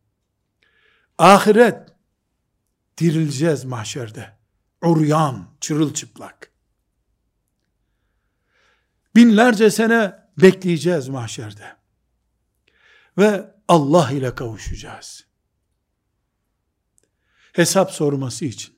Ahiret 1.18 1.88
dirileceğiz 2.98 3.64
mahşerde. 3.64 4.36
Uryan, 4.82 5.48
çırılçıplak. 5.60 6.52
Binlerce 9.14 9.70
sene 9.70 10.28
bekleyeceğiz 10.38 11.08
mahşerde. 11.08 11.76
Ve 13.18 13.54
Allah 13.68 14.10
ile 14.10 14.34
kavuşacağız. 14.34 15.26
Hesap 17.52 17.90
sorması 17.90 18.44
için. 18.44 18.76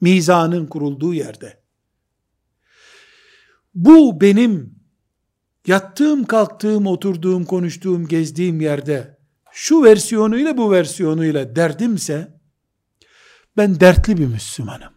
Mizanın 0.00 0.66
kurulduğu 0.66 1.14
yerde. 1.14 1.62
Bu 3.74 4.20
benim 4.20 4.79
yattığım, 5.66 6.24
kalktığım, 6.24 6.86
oturduğum, 6.86 7.44
konuştuğum, 7.44 8.08
gezdiğim 8.08 8.60
yerde 8.60 9.18
şu 9.52 9.82
versiyonuyla 9.84 10.56
bu 10.56 10.72
versiyonuyla 10.72 11.56
derdimse 11.56 12.40
ben 13.56 13.80
dertli 13.80 14.16
bir 14.16 14.26
Müslümanım. 14.26 14.92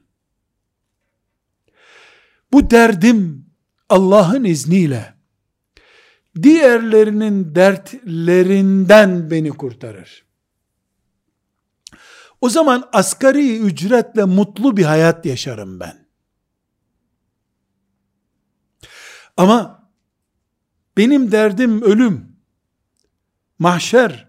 Bu 2.51 2.69
derdim 2.69 3.45
Allah'ın 3.89 4.43
izniyle 4.43 5.13
diğerlerinin 6.41 7.55
dertlerinden 7.55 9.31
beni 9.31 9.49
kurtarır. 9.49 10.25
O 12.41 12.49
zaman 12.49 12.89
asgari 12.93 13.59
ücretle 13.59 14.23
mutlu 14.23 14.77
bir 14.77 14.83
hayat 14.83 15.25
yaşarım 15.25 15.79
ben. 15.79 16.07
Ama 19.37 19.82
benim 20.97 21.31
derdim 21.31 21.81
ölüm, 21.81 22.35
mahşer 23.59 24.27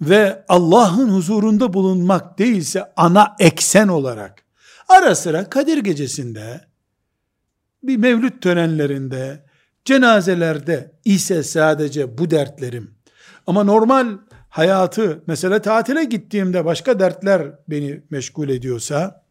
ve 0.00 0.44
Allah'ın 0.48 1.08
huzurunda 1.08 1.72
bulunmak 1.72 2.38
değilse 2.38 2.92
ana 2.96 3.36
eksen 3.38 3.88
olarak 3.88 4.44
ara 4.88 5.14
sıra 5.14 5.50
Kadir 5.50 5.78
gecesinde 5.78 6.60
bir 7.82 7.96
mevlüt 7.96 8.42
törenlerinde, 8.42 9.44
cenazelerde 9.84 10.92
ise 11.04 11.42
sadece 11.42 12.18
bu 12.18 12.30
dertlerim. 12.30 12.94
Ama 13.46 13.64
normal 13.64 14.18
hayatı, 14.48 15.22
mesela 15.26 15.62
tatile 15.62 16.04
gittiğimde 16.04 16.64
başka 16.64 17.00
dertler 17.00 17.58
beni 17.68 18.02
meşgul 18.10 18.48
ediyorsa, 18.48 19.24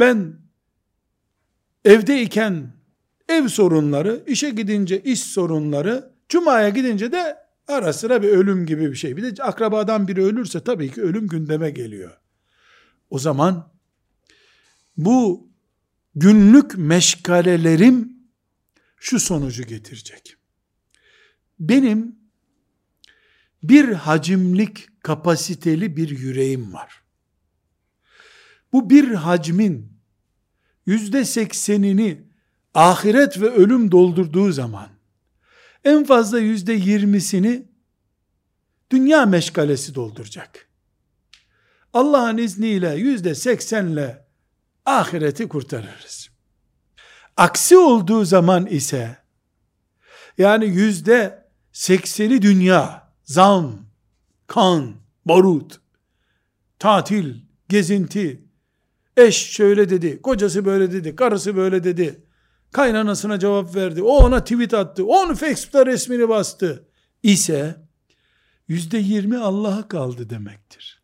ben 0.00 0.36
evdeyken 1.84 2.77
ev 3.28 3.48
sorunları, 3.48 4.24
işe 4.26 4.50
gidince 4.50 5.02
iş 5.02 5.20
sorunları, 5.20 6.12
cumaya 6.28 6.68
gidince 6.68 7.12
de 7.12 7.36
ara 7.68 7.92
sıra 7.92 8.22
bir 8.22 8.28
ölüm 8.28 8.66
gibi 8.66 8.90
bir 8.90 8.96
şey. 8.96 9.16
Bir 9.16 9.36
de 9.36 9.42
akrabadan 9.42 10.08
biri 10.08 10.22
ölürse 10.22 10.64
tabii 10.64 10.92
ki 10.92 11.02
ölüm 11.02 11.28
gündeme 11.28 11.70
geliyor. 11.70 12.18
O 13.10 13.18
zaman 13.18 13.72
bu 14.96 15.48
günlük 16.14 16.78
meşgalelerim 16.78 18.12
şu 18.96 19.20
sonucu 19.20 19.62
getirecek. 19.62 20.36
Benim 21.60 22.16
bir 23.62 23.88
hacimlik 23.88 25.02
kapasiteli 25.02 25.96
bir 25.96 26.08
yüreğim 26.08 26.72
var. 26.72 27.02
bu 28.72 28.90
bir 28.90 29.14
hacmin 29.14 29.92
yüzde 30.86 31.24
seksenini 31.24 32.27
ahiret 32.74 33.40
ve 33.40 33.48
ölüm 33.50 33.90
doldurduğu 33.90 34.52
zaman 34.52 34.88
en 35.84 36.04
fazla 36.04 36.38
yüzde 36.38 36.72
yirmisini 36.72 37.68
dünya 38.90 39.26
meşgalesi 39.26 39.94
dolduracak. 39.94 40.68
Allah'ın 41.92 42.38
izniyle 42.38 42.94
yüzde 42.94 43.34
seksenle 43.34 44.26
ahireti 44.86 45.48
kurtarırız. 45.48 46.28
Aksi 47.36 47.76
olduğu 47.76 48.24
zaman 48.24 48.66
ise 48.66 49.16
yani 50.38 50.66
yüzde 50.66 51.48
sekseni 51.72 52.42
dünya, 52.42 53.12
zam, 53.24 53.86
kan, 54.46 54.94
barut, 55.24 55.80
tatil, 56.78 57.34
gezinti, 57.68 58.44
eş 59.16 59.36
şöyle 59.36 59.90
dedi, 59.90 60.22
kocası 60.22 60.64
böyle 60.64 60.92
dedi, 60.92 61.16
karısı 61.16 61.56
böyle 61.56 61.84
dedi, 61.84 62.24
kaynanasına 62.72 63.38
cevap 63.38 63.74
verdi, 63.74 64.02
o 64.02 64.08
ona 64.08 64.44
tweet 64.44 64.74
attı, 64.74 65.06
o 65.06 65.16
onu 65.16 65.34
Facebook'ta 65.34 65.86
resmini 65.86 66.28
bastı 66.28 66.88
ise 67.22 67.76
yüzde 68.68 68.98
yirmi 68.98 69.38
Allah'a 69.38 69.88
kaldı 69.88 70.30
demektir. 70.30 71.02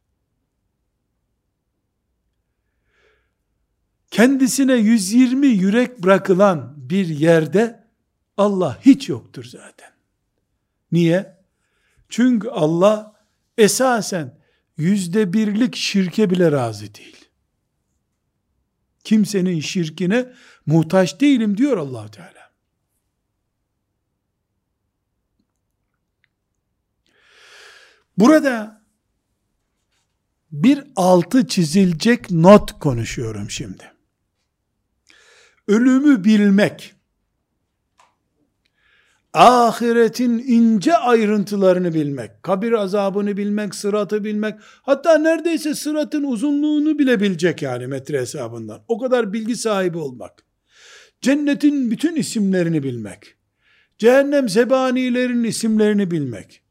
Kendisine 4.11 4.75
120 4.75 5.47
yürek 5.47 6.03
bırakılan 6.03 6.75
bir 6.77 7.07
yerde 7.07 7.85
Allah 8.37 8.79
hiç 8.81 9.09
yoktur 9.09 9.45
zaten. 9.45 9.91
Niye? 10.93 11.37
Çünkü 12.09 12.49
Allah 12.49 13.15
esasen 13.59 14.39
yüzde 14.77 15.33
birlik 15.33 15.77
şirke 15.77 16.31
bile 16.31 16.53
razı 16.53 16.95
değil. 16.95 17.24
Kimsenin 19.05 19.61
şirkine 19.61 20.33
muhtaç 20.67 21.21
değilim 21.21 21.57
diyor 21.57 21.79
allah 21.79 22.11
Teala. 22.11 22.53
Burada 28.19 28.85
bir 30.53 30.85
altı 30.97 31.47
çizilecek 31.49 32.31
not 32.31 32.79
konuşuyorum 32.79 33.51
şimdi. 33.51 33.93
Ölümü 35.69 36.25
bilmek, 36.25 36.94
ahiretin 39.35 40.39
ince 40.39 40.97
ayrıntılarını 40.97 41.95
bilmek, 41.95 42.43
kabir 42.43 42.73
azabını 42.73 43.37
bilmek, 43.37 43.75
sıratı 43.75 44.25
bilmek, 44.25 44.55
hatta 44.83 45.19
neredeyse 45.19 45.75
sıratın 45.75 46.25
uzunluğunu 46.25 46.99
bile 46.99 47.21
bilecek 47.21 47.63
yani 47.63 47.87
metre 47.87 48.21
hesabından. 48.21 48.83
O 48.89 48.99
kadar 48.99 49.33
bilgi 49.33 49.57
sahibi 49.57 49.99
olmak. 49.99 50.45
Cennetin 51.21 51.91
bütün 51.91 52.17
isimlerini 52.17 52.83
bilmek. 52.83 53.35
Cehennem 53.99 54.49
zebanilerin 54.49 55.45
isimlerini 55.45 56.11
bilmek. 56.11 56.63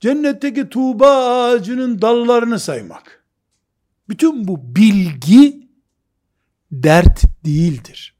Cennetteki 0.00 0.68
tuğba 0.68 1.08
ağacının 1.08 2.02
dallarını 2.02 2.58
saymak. 2.58 3.24
Bütün 4.08 4.48
bu 4.48 4.76
bilgi 4.76 5.68
dert 6.72 7.22
değildir. 7.44 8.11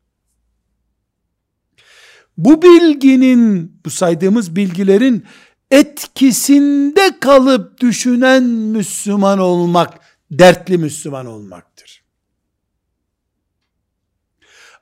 Bu 2.44 2.62
bilginin, 2.62 3.72
bu 3.84 3.90
saydığımız 3.90 4.56
bilgilerin 4.56 5.24
etkisinde 5.70 7.20
kalıp 7.20 7.80
düşünen 7.80 8.42
Müslüman 8.44 9.38
olmak, 9.38 10.00
dertli 10.30 10.78
Müslüman 10.78 11.26
olmaktır. 11.26 12.04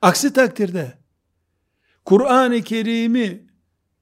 Aksi 0.02 0.32
takdirde 0.32 0.98
Kur'an-ı 2.04 2.62
Kerim'i 2.62 3.46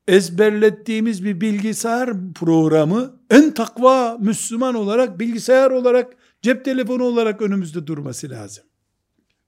ezberlettiğimiz 0.08 1.24
bir 1.24 1.40
bilgisayar 1.40 2.10
programı 2.34 3.20
en 3.30 3.54
takva 3.54 4.18
Müslüman 4.20 4.74
olarak, 4.74 5.20
bilgisayar 5.20 5.70
olarak, 5.70 6.16
cep 6.42 6.64
telefonu 6.64 7.02
olarak 7.02 7.42
önümüzde 7.42 7.86
durması 7.86 8.30
lazım. 8.30 8.64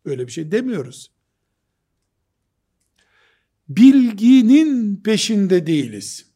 Öyle 0.05 0.27
bir 0.27 0.33
şey 0.33 0.53
demiyoruz. 0.53 1.20
Bilginin 3.71 4.97
peşinde 5.03 5.67
değiliz. 5.67 6.27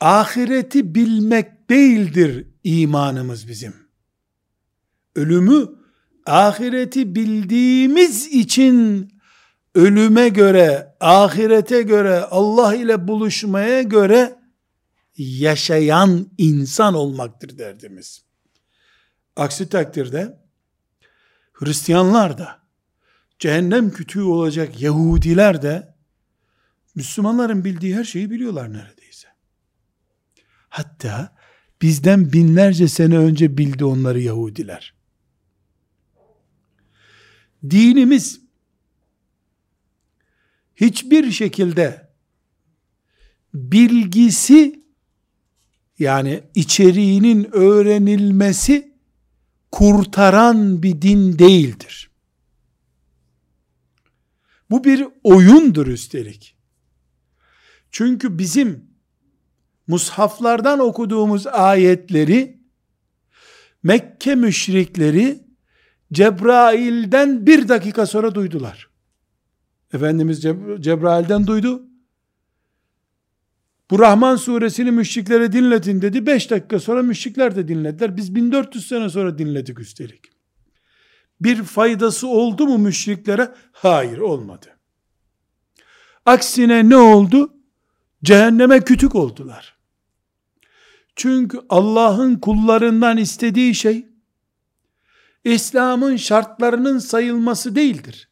Ahireti 0.00 0.94
bilmek 0.94 1.70
değildir 1.70 2.46
imanımız 2.64 3.48
bizim. 3.48 3.74
Ölümü 5.14 5.68
ahireti 6.26 7.14
bildiğimiz 7.14 8.26
için 8.26 9.08
ölüme 9.74 10.28
göre, 10.28 10.96
ahirete 11.00 11.82
göre, 11.82 12.18
Allah 12.20 12.74
ile 12.74 13.08
buluşmaya 13.08 13.82
göre 13.82 14.38
yaşayan 15.16 16.26
insan 16.38 16.94
olmaktır 16.94 17.58
derdimiz. 17.58 18.24
Aksi 19.36 19.68
takdirde 19.68 20.38
Hristiyanlar 21.52 22.38
da 22.38 22.63
cehennem 23.38 23.90
kütüğü 23.90 24.22
olacak 24.22 24.82
Yahudiler 24.82 25.62
de 25.62 25.94
Müslümanların 26.94 27.64
bildiği 27.64 27.96
her 27.96 28.04
şeyi 28.04 28.30
biliyorlar 28.30 28.72
neredeyse. 28.72 29.28
Hatta 30.68 31.36
bizden 31.82 32.32
binlerce 32.32 32.88
sene 32.88 33.18
önce 33.18 33.58
bildi 33.58 33.84
onları 33.84 34.20
Yahudiler. 34.20 34.94
Dinimiz 37.70 38.40
hiçbir 40.76 41.30
şekilde 41.30 42.08
bilgisi 43.54 44.84
yani 45.98 46.42
içeriğinin 46.54 47.48
öğrenilmesi 47.52 48.94
kurtaran 49.72 50.82
bir 50.82 51.02
din 51.02 51.38
değildir. 51.38 52.03
Bu 54.70 54.84
bir 54.84 55.06
oyundur 55.22 55.86
üstelik. 55.86 56.56
Çünkü 57.90 58.38
bizim 58.38 58.84
mushaflardan 59.86 60.78
okuduğumuz 60.78 61.46
ayetleri 61.46 62.64
Mekke 63.82 64.34
müşrikleri 64.34 65.44
Cebrail'den 66.12 67.46
bir 67.46 67.68
dakika 67.68 68.06
sonra 68.06 68.34
duydular. 68.34 68.88
Efendimiz 69.92 70.42
Cebrail'den 70.80 71.46
duydu. 71.46 71.82
Bu 73.90 73.98
Rahman 73.98 74.36
suresini 74.36 74.90
müşriklere 74.90 75.52
dinletin 75.52 76.02
dedi. 76.02 76.26
Beş 76.26 76.50
dakika 76.50 76.80
sonra 76.80 77.02
müşrikler 77.02 77.56
de 77.56 77.68
dinlediler. 77.68 78.16
Biz 78.16 78.34
1400 78.34 78.88
sene 78.88 79.08
sonra 79.08 79.38
dinledik 79.38 79.80
üstelik. 79.80 80.33
Bir 81.40 81.62
faydası 81.62 82.28
oldu 82.28 82.66
mu 82.66 82.78
müşriklere? 82.78 83.54
Hayır 83.72 84.18
olmadı. 84.18 84.66
Aksine 86.26 86.88
ne 86.88 86.96
oldu? 86.96 87.54
Cehenneme 88.24 88.80
kütük 88.80 89.14
oldular. 89.14 89.76
Çünkü 91.16 91.60
Allah'ın 91.68 92.36
kullarından 92.36 93.16
istediği 93.16 93.74
şey 93.74 94.06
İslam'ın 95.44 96.16
şartlarının 96.16 96.98
sayılması 96.98 97.76
değildir. 97.76 98.28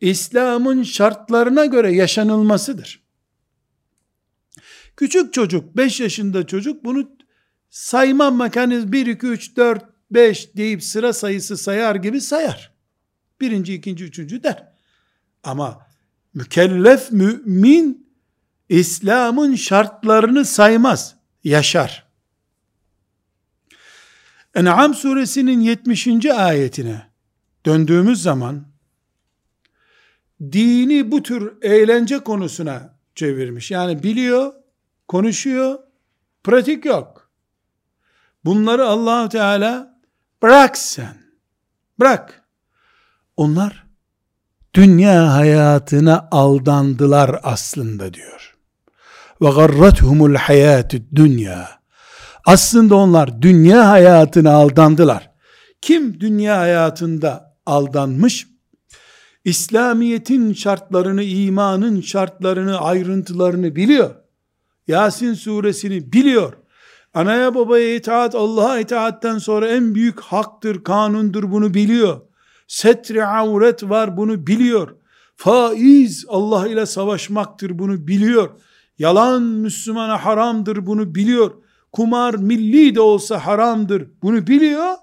İslam'ın 0.00 0.82
şartlarına 0.82 1.66
göre 1.66 1.92
yaşanılmasıdır. 1.92 3.06
Küçük 4.96 5.32
çocuk, 5.32 5.76
5 5.76 6.00
yaşında 6.00 6.46
çocuk 6.46 6.84
bunu 6.84 7.16
sayma 7.70 8.30
mekanizması 8.30 8.92
1, 8.92 9.06
2, 9.06 9.26
3, 9.26 9.56
4, 9.56 9.84
5 10.10 10.56
deyip 10.56 10.84
sıra 10.84 11.12
sayısı 11.12 11.56
sayar 11.56 11.94
gibi 11.94 12.20
sayar. 12.20 12.72
Birinci, 13.40 13.74
ikinci, 13.74 14.04
üçüncü 14.04 14.42
der. 14.42 14.72
Ama 15.42 15.86
mükellef 16.34 17.12
mümin 17.12 18.06
İslam'ın 18.68 19.54
şartlarını 19.54 20.44
saymaz, 20.44 21.16
yaşar. 21.44 22.06
En'am 24.54 24.94
suresinin 24.94 25.60
70. 25.60 26.26
ayetine 26.26 27.06
döndüğümüz 27.66 28.22
zaman 28.22 28.66
dini 30.40 31.10
bu 31.10 31.22
tür 31.22 31.62
eğlence 31.62 32.18
konusuna 32.18 32.98
çevirmiş. 33.14 33.70
Yani 33.70 34.02
biliyor, 34.02 34.52
konuşuyor, 35.08 35.78
pratik 36.44 36.84
yok. 36.84 37.30
Bunları 38.44 38.86
allah 38.86 39.28
Teala 39.28 39.95
bırak 40.42 40.78
sen. 40.78 41.16
Bırak. 42.00 42.42
Onlar 43.36 43.86
dünya 44.74 45.34
hayatına 45.34 46.28
aldandılar 46.30 47.40
aslında 47.42 48.14
diyor. 48.14 48.56
Ve 49.42 49.50
garrathumul 49.50 50.34
hayatü 50.34 51.02
dünya. 51.14 51.68
Aslında 52.46 52.96
onlar 52.96 53.42
dünya 53.42 53.90
hayatına 53.90 54.52
aldandılar. 54.52 55.30
Kim 55.80 56.20
dünya 56.20 56.58
hayatında 56.58 57.56
aldanmış? 57.66 58.46
İslamiyet'in 59.44 60.52
şartlarını, 60.52 61.22
imanın 61.22 62.00
şartlarını, 62.00 62.78
ayrıntılarını 62.78 63.76
biliyor. 63.76 64.14
Yasin 64.88 65.34
suresini 65.34 66.12
biliyor. 66.12 66.52
Anaya 67.16 67.54
babaya 67.54 67.94
itaat 67.94 68.34
Allah'a 68.34 68.78
itaatten 68.78 69.38
sonra 69.38 69.68
en 69.68 69.94
büyük 69.94 70.20
haktır, 70.20 70.84
kanundur 70.84 71.50
bunu 71.50 71.74
biliyor. 71.74 72.20
Setri 72.68 73.26
avret 73.26 73.82
var 73.82 74.16
bunu 74.16 74.46
biliyor. 74.46 74.96
Faiz 75.36 76.24
Allah 76.28 76.68
ile 76.68 76.86
savaşmaktır 76.86 77.78
bunu 77.78 78.06
biliyor. 78.06 78.50
Yalan 78.98 79.42
Müslümana 79.42 80.24
haramdır 80.24 80.86
bunu 80.86 81.14
biliyor. 81.14 81.50
Kumar 81.92 82.34
milli 82.34 82.94
de 82.94 83.00
olsa 83.00 83.46
haramdır 83.46 84.08
bunu 84.22 84.46
biliyor. 84.46 84.94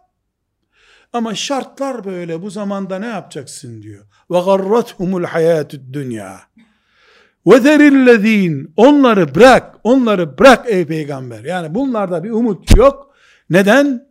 Ama 1.14 1.36
şartlar 1.36 2.04
böyle 2.06 2.42
bu 2.42 2.50
zamanda 2.50 3.00
ne 3.00 3.08
yapacaksın 3.08 3.82
diyor. 3.82 4.06
Ve 4.32 4.40
garrathumul 4.40 5.24
hayatud 5.24 5.94
dünya. 5.94 6.40
Zerillezin 7.46 8.74
onları 8.78 9.36
bırak, 9.36 9.76
onları 9.84 10.38
bırak 10.38 10.66
ey 10.70 10.86
peygamber. 10.88 11.44
Yani 11.44 11.76
bunlarda 11.76 12.24
bir 12.24 12.32
umut 12.32 12.78
yok. 12.78 13.16
Neden? 13.50 14.08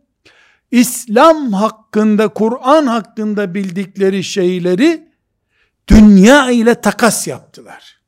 İslam 0.71 1.53
hakkında, 1.53 2.27
Kur'an 2.27 2.87
hakkında 2.87 3.53
bildikleri 3.53 4.23
şeyleri 4.23 5.07
dünya 5.87 6.51
ile 6.51 6.81
takas 6.81 7.27
yaptılar. 7.27 8.01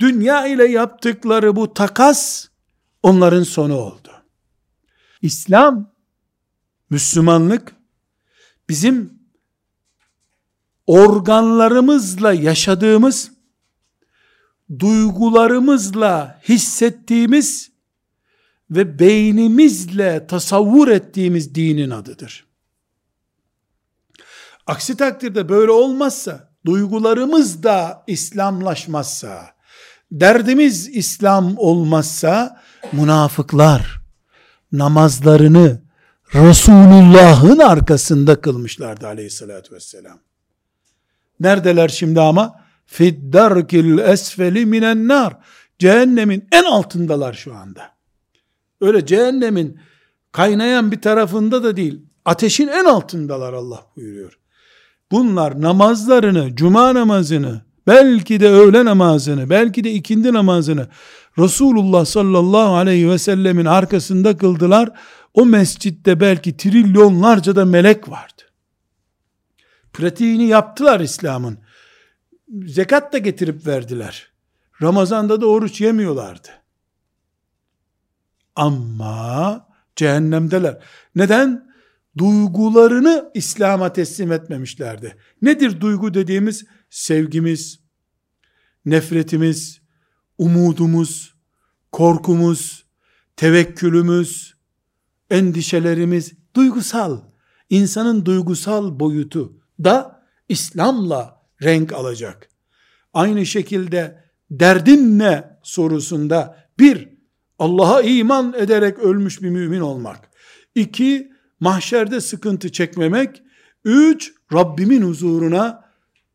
Dünya 0.00 0.46
ile 0.46 0.68
yaptıkları 0.68 1.56
bu 1.56 1.74
takas 1.74 2.48
onların 3.02 3.42
sonu 3.42 3.76
oldu. 3.76 4.08
İslam, 5.22 5.92
Müslümanlık 6.90 7.72
bizim 8.68 9.17
organlarımızla 10.88 12.32
yaşadığımız, 12.32 13.30
duygularımızla 14.78 16.40
hissettiğimiz 16.48 17.70
ve 18.70 18.98
beynimizle 18.98 20.26
tasavvur 20.26 20.88
ettiğimiz 20.88 21.54
dinin 21.54 21.90
adıdır. 21.90 22.46
Aksi 24.66 24.96
takdirde 24.96 25.48
böyle 25.48 25.70
olmazsa, 25.70 26.52
duygularımız 26.66 27.62
da 27.62 28.04
İslamlaşmazsa, 28.06 29.54
derdimiz 30.12 30.88
İslam 30.88 31.54
olmazsa, 31.56 32.62
münafıklar 32.92 34.00
namazlarını 34.72 35.82
Resulullah'ın 36.34 37.58
arkasında 37.58 38.40
kılmışlardı 38.40 39.06
aleyhissalatü 39.06 39.74
vesselam. 39.74 40.27
Neredeler 41.40 41.88
şimdi 41.88 42.20
ama? 42.20 42.54
Fiddarkil 42.86 43.98
esfeli 43.98 44.66
minen 44.66 45.08
nar. 45.08 45.36
Cehennemin 45.78 46.48
en 46.52 46.64
altındalar 46.64 47.32
şu 47.32 47.54
anda. 47.54 47.82
Öyle 48.80 49.06
cehennemin 49.06 49.80
kaynayan 50.32 50.92
bir 50.92 51.00
tarafında 51.00 51.62
da 51.62 51.76
değil. 51.76 52.00
Ateşin 52.24 52.68
en 52.68 52.84
altındalar 52.84 53.52
Allah 53.52 53.86
buyuruyor. 53.96 54.38
Bunlar 55.10 55.62
namazlarını, 55.62 56.56
cuma 56.56 56.94
namazını, 56.94 57.60
belki 57.86 58.40
de 58.40 58.48
öğle 58.48 58.84
namazını, 58.84 59.50
belki 59.50 59.84
de 59.84 59.92
ikindi 59.92 60.32
namazını 60.32 60.88
Resulullah 61.38 62.04
sallallahu 62.04 62.74
aleyhi 62.74 63.10
ve 63.10 63.18
sellemin 63.18 63.64
arkasında 63.64 64.36
kıldılar. 64.36 64.90
O 65.34 65.46
mescitte 65.46 66.20
belki 66.20 66.56
trilyonlarca 66.56 67.56
da 67.56 67.64
melek 67.64 68.08
vardı. 68.08 68.37
Pratiğini 69.98 70.46
yaptılar 70.46 71.00
İslam'ın. 71.00 71.58
Zekat 72.66 73.12
da 73.12 73.18
getirip 73.18 73.66
verdiler. 73.66 74.32
Ramazanda 74.82 75.40
da 75.40 75.46
oruç 75.46 75.80
yemiyorlardı. 75.80 76.48
Ama 78.56 79.66
cehennemdeler. 79.96 80.82
Neden? 81.14 81.72
Duygularını 82.18 83.30
İslam'a 83.34 83.92
teslim 83.92 84.32
etmemişlerdi. 84.32 85.16
Nedir 85.42 85.80
duygu 85.80 86.14
dediğimiz? 86.14 86.64
Sevgimiz, 86.90 87.80
nefretimiz, 88.84 89.80
umudumuz, 90.38 91.34
korkumuz, 91.92 92.86
tevekkülümüz, 93.36 94.54
endişelerimiz, 95.30 96.32
duygusal, 96.56 97.20
insanın 97.70 98.24
duygusal 98.24 99.00
boyutu 99.00 99.57
da 99.84 100.22
İslam'la 100.48 101.42
renk 101.62 101.92
alacak. 101.92 102.48
Aynı 103.14 103.46
şekilde 103.46 104.24
derdin 104.50 105.18
ne 105.18 105.58
sorusunda 105.62 106.68
bir, 106.78 107.08
Allah'a 107.58 108.02
iman 108.02 108.54
ederek 108.56 108.98
ölmüş 108.98 109.42
bir 109.42 109.50
mümin 109.50 109.80
olmak. 109.80 110.30
İki, 110.74 111.32
mahşerde 111.60 112.20
sıkıntı 112.20 112.72
çekmemek. 112.72 113.42
Üç, 113.84 114.34
Rabbimin 114.52 115.02
huzuruna 115.02 115.84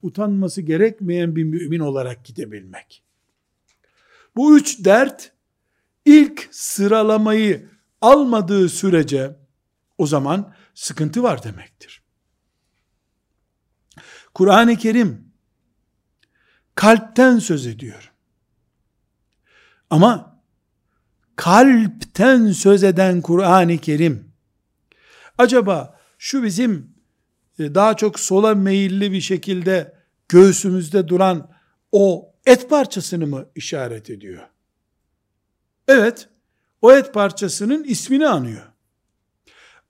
utanması 0.02 0.62
gerekmeyen 0.62 1.36
bir 1.36 1.44
mümin 1.44 1.80
olarak 1.80 2.26
gidebilmek. 2.26 3.04
Bu 4.36 4.58
üç 4.58 4.86
dert 4.86 5.32
ilk 6.06 6.50
sıralamayı 6.52 7.70
almadığı 8.02 8.70
sürece 8.70 9.36
o 9.98 10.08
zaman 10.08 10.54
sıkıntı 10.74 11.24
var 11.24 11.44
demektir. 11.44 12.03
Kur'an-ı 14.34 14.76
Kerim 14.76 15.34
kalpten 16.76 17.40
söz 17.40 17.68
ediyor. 17.68 18.12
Ama 19.90 20.40
kalpten 21.36 22.52
söz 22.52 22.84
eden 22.84 23.22
Kur'an-ı 23.22 23.78
Kerim 23.78 24.32
acaba 25.38 26.00
şu 26.18 26.44
bizim 26.44 26.94
e, 27.60 27.76
daha 27.76 27.98
çok 27.98 28.20
sola 28.20 28.56
meyilli 28.56 29.12
bir 29.12 29.22
şekilde 29.22 29.94
göğsümüzde 30.30 31.08
duran 31.08 31.52
o 31.92 32.34
et 32.46 32.70
parçasını 32.70 33.28
mı 33.28 33.46
işaret 33.56 34.10
ediyor? 34.10 34.48
Evet, 35.88 36.30
o 36.82 36.92
et 36.92 37.14
parçasının 37.14 37.84
ismini 37.84 38.28
anıyor. 38.28 38.72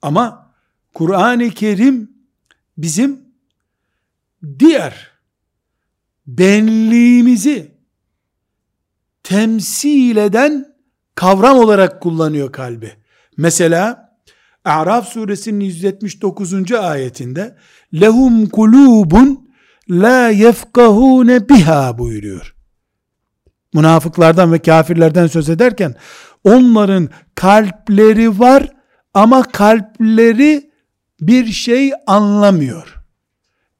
Ama 0.01 0.53
Kur'an-ı 0.93 1.49
Kerim 1.49 2.11
bizim 2.77 3.32
diğer 4.59 5.11
benliğimizi 6.27 7.71
temsil 9.23 10.17
eden 10.17 10.75
kavram 11.15 11.57
olarak 11.57 12.01
kullanıyor 12.01 12.51
kalbi. 12.51 12.91
Mesela 13.37 14.13
A'raf 14.65 15.07
suresinin 15.07 15.65
179. 15.65 16.71
ayetinde 16.71 17.55
lehum 17.93 18.49
kulubun 18.49 19.49
la 19.89 20.29
yefkahune 20.29 21.49
biha 21.49 21.97
buyuruyor. 21.97 22.55
Münafıklardan 23.73 24.51
ve 24.51 24.59
kafirlerden 24.59 25.27
söz 25.27 25.49
ederken 25.49 25.95
onların 26.43 27.09
kalpleri 27.35 28.39
var 28.39 28.67
ama 29.13 29.43
kalpleri 29.43 30.71
bir 31.21 31.45
şey 31.45 31.91
anlamıyor. 32.07 33.02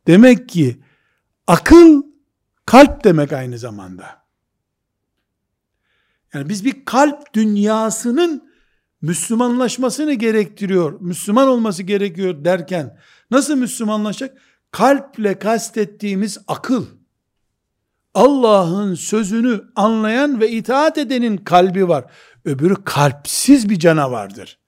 Demek 0.08 0.50
ki 0.50 0.84
akıl 1.48 2.04
kalp 2.66 3.04
demek 3.04 3.34
aynı 3.34 3.58
zamanda. 3.58 4.24
Yani 6.34 6.50
biz 6.50 6.66
bir 6.66 6.86
kalp 6.86 7.34
dünyasının 7.34 8.54
Müslümanlaşmasını 9.02 10.14
gerektiriyor, 10.14 11.02
Müslüman 11.02 11.48
olması 11.48 11.84
gerekiyor 11.84 12.46
derken 12.46 12.98
nasıl 13.32 13.56
Müslümanlaşacak? 13.56 14.38
Kalple 14.72 15.40
kastettiğimiz 15.40 16.38
akıl. 16.48 16.86
Allah'ın 18.14 18.96
sözünü 18.96 19.62
anlayan 19.76 20.42
ve 20.42 20.52
itaat 20.52 20.98
edenin 20.98 21.38
kalbi 21.38 21.88
var. 21.88 22.06
Öbürü 22.46 22.84
kalpsiz 22.84 23.70
bir 23.70 23.80
canavardır. 23.80 24.60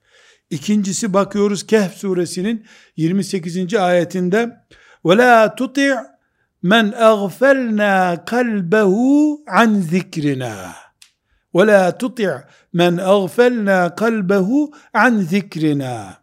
İkincisi 0.50 1.14
bakıyoruz 1.14 1.68
Kehf 1.68 1.94
suresinin 1.94 2.66
28. 2.96 3.74
ayetinde 3.74 4.66
ve 5.06 5.18
la 5.18 5.56
tuti' 5.56 5.96
men 6.64 6.92
aghfalna 6.92 8.26
kalbehu 8.26 9.38
an 9.48 9.82
zikrina. 9.82 10.76
Ve 11.56 11.68
la 11.68 11.98
tuti' 11.98 12.44
men 12.74 12.98
aghfalna 12.98 13.96
kalbehu 13.96 14.72
an 14.94 15.20
zikrina. 15.20 16.18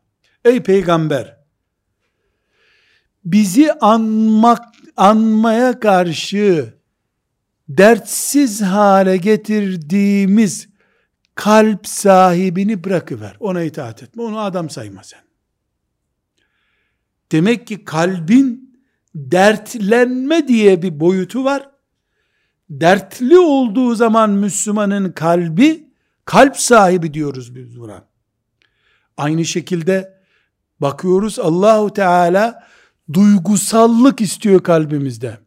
Ey 0.45 0.63
peygamber 0.63 1.43
bizi 3.25 3.73
anmak 3.73 4.65
anmaya 4.97 5.81
karşı 5.81 6.75
dertsiz 7.69 8.63
hale 8.63 9.17
getirdiğimiz 9.17 10.69
kalp 11.35 11.87
sahibini 11.87 12.85
bırakıver. 12.85 13.37
Ona 13.41 13.63
itaat 13.63 14.03
etme. 14.03 14.23
Onu 14.23 14.41
adam 14.41 14.71
sayma 14.71 15.05
sen. 15.05 15.21
Demek 17.33 17.67
ki 17.67 17.85
kalbin 17.85 18.62
dertlenme 19.15 20.49
diye 20.49 20.83
bir 20.83 21.01
boyutu 21.01 21.45
var. 21.45 21.71
Dertli 22.71 23.39
olduğu 23.39 23.95
zaman 23.95 24.31
Müslümanın 24.31 25.13
kalbi 25.13 25.89
kalp 26.25 26.57
sahibi 26.57 27.15
diyoruz 27.15 27.55
biz 27.55 27.81
buna. 27.81 28.05
Aynı 29.17 29.45
şekilde 29.45 30.19
bakıyoruz 30.81 31.39
Allahu 31.39 31.93
Teala 31.93 32.67
duygusallık 33.13 34.21
istiyor 34.21 34.63
kalbimizde. 34.63 35.39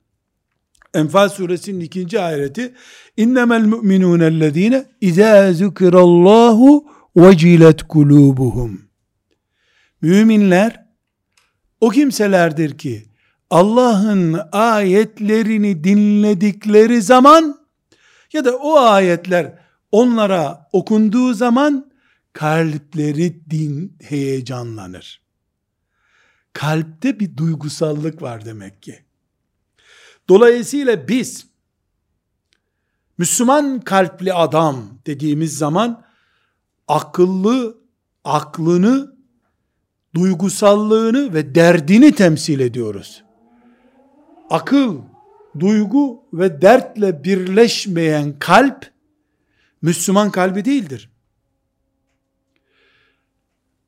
Enfal 0.94 1.30
suresinin 1.30 1.80
ikinci 1.80 2.20
ayeti 2.20 2.74
innemel 3.18 3.66
mu'minûnellezîne 3.66 4.86
izâ 5.02 5.54
zükirallahu 5.54 6.86
vecilet 7.16 7.82
kulûbuhum 7.82 8.78
Müminler 10.02 10.86
o 11.82 11.90
kimselerdir 11.90 12.78
ki 12.78 13.06
Allah'ın 13.50 14.42
ayetlerini 14.52 15.84
dinledikleri 15.84 17.02
zaman 17.02 17.60
ya 18.34 18.46
da 18.46 18.58
o 18.58 18.78
ayetler 18.78 19.60
onlara 19.92 20.70
okunduğu 20.72 21.34
zaman 21.34 21.92
kalpleri 22.34 23.50
din 23.50 23.98
heyecanlanır. 24.02 25.22
Kalpte 26.54 27.20
bir 27.20 27.38
duygusallık 27.38 28.22
var 28.22 28.46
demek 28.46 28.84
ki. 28.84 29.06
Dolayısıyla 30.30 31.08
biz 31.08 31.48
Müslüman 33.18 33.80
kalpli 33.80 34.34
adam 34.34 35.00
dediğimiz 35.06 35.58
zaman 35.58 36.04
akıllı, 36.88 37.78
aklını, 38.24 39.16
duygusallığını 40.16 41.34
ve 41.34 41.56
derdini 41.56 42.12
temsil 42.12 42.60
ediyoruz. 42.60 43.25
Akıl, 44.50 45.02
duygu 45.60 46.24
ve 46.34 46.62
dertle 46.62 47.24
birleşmeyen 47.24 48.40
kalp 48.40 48.92
Müslüman 49.82 50.32
kalbi 50.32 50.66
değildir. 50.66 51.10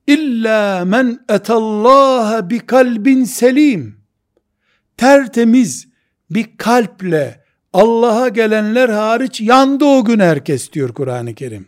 İlla 0.07 0.85
men 0.85 1.19
etallaha 1.29 2.49
bi 2.49 2.59
kalbin 2.59 3.23
selim. 3.23 3.97
Tertemiz 4.97 5.87
bir 6.29 6.57
kalple 6.57 7.43
Allah'a 7.73 8.27
gelenler 8.27 8.89
hariç 8.89 9.41
yandı 9.41 9.85
o 9.85 10.05
gün 10.05 10.19
herkes 10.19 10.71
diyor 10.71 10.93
Kur'an-ı 10.93 11.35
Kerim. 11.35 11.67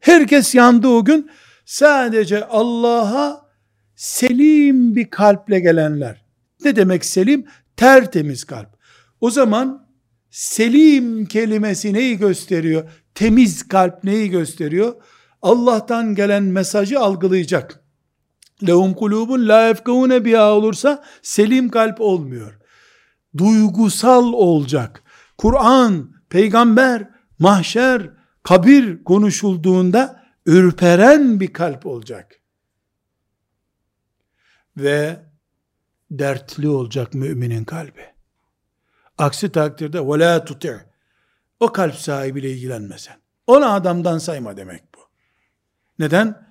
Herkes 0.00 0.54
yandı 0.54 0.88
o 0.88 1.04
gün. 1.04 1.30
Sadece 1.64 2.44
Allah'a 2.44 3.50
selim 3.96 4.96
bir 4.96 5.10
kalple 5.10 5.60
gelenler. 5.60 6.24
Ne 6.64 6.76
demek 6.76 7.04
selim? 7.04 7.46
Tertemiz 7.80 8.44
kalp. 8.44 8.68
O 9.20 9.30
zaman 9.30 9.88
selim 10.30 11.26
kelimesi 11.26 11.92
neyi 11.92 12.18
gösteriyor? 12.18 12.90
Temiz 13.14 13.68
kalp 13.68 14.04
neyi 14.04 14.30
gösteriyor? 14.30 14.94
Allah'tan 15.42 16.14
gelen 16.14 16.42
mesajı 16.42 17.00
algılayacak. 17.00 17.84
Lehum 18.66 18.94
kulubun 18.94 19.48
la 19.48 19.66
yefkahune 19.66 20.24
biha 20.24 20.52
olursa 20.52 21.04
selim 21.22 21.68
kalp 21.68 22.00
olmuyor. 22.00 22.58
Duygusal 23.38 24.32
olacak. 24.32 25.02
Kur'an, 25.38 26.12
peygamber, 26.28 27.10
mahşer, 27.38 28.10
kabir 28.42 29.04
konuşulduğunda 29.04 30.24
ürperen 30.46 31.40
bir 31.40 31.52
kalp 31.52 31.86
olacak. 31.86 32.40
Ve 34.76 35.29
dertli 36.11 36.69
olacak 36.69 37.13
müminin 37.13 37.63
kalbi. 37.63 38.05
Aksi 39.17 39.51
takdirde 39.51 39.97
وَلَا 39.97 40.45
تُطِعْ 40.45 40.79
O 41.59 41.71
kalp 41.71 41.95
sahibiyle 41.95 42.51
ilgilenmesen. 42.51 43.15
Onu 43.47 43.73
adamdan 43.73 44.17
sayma 44.17 44.57
demek 44.57 44.83
bu. 44.95 44.99
Neden? 45.99 46.47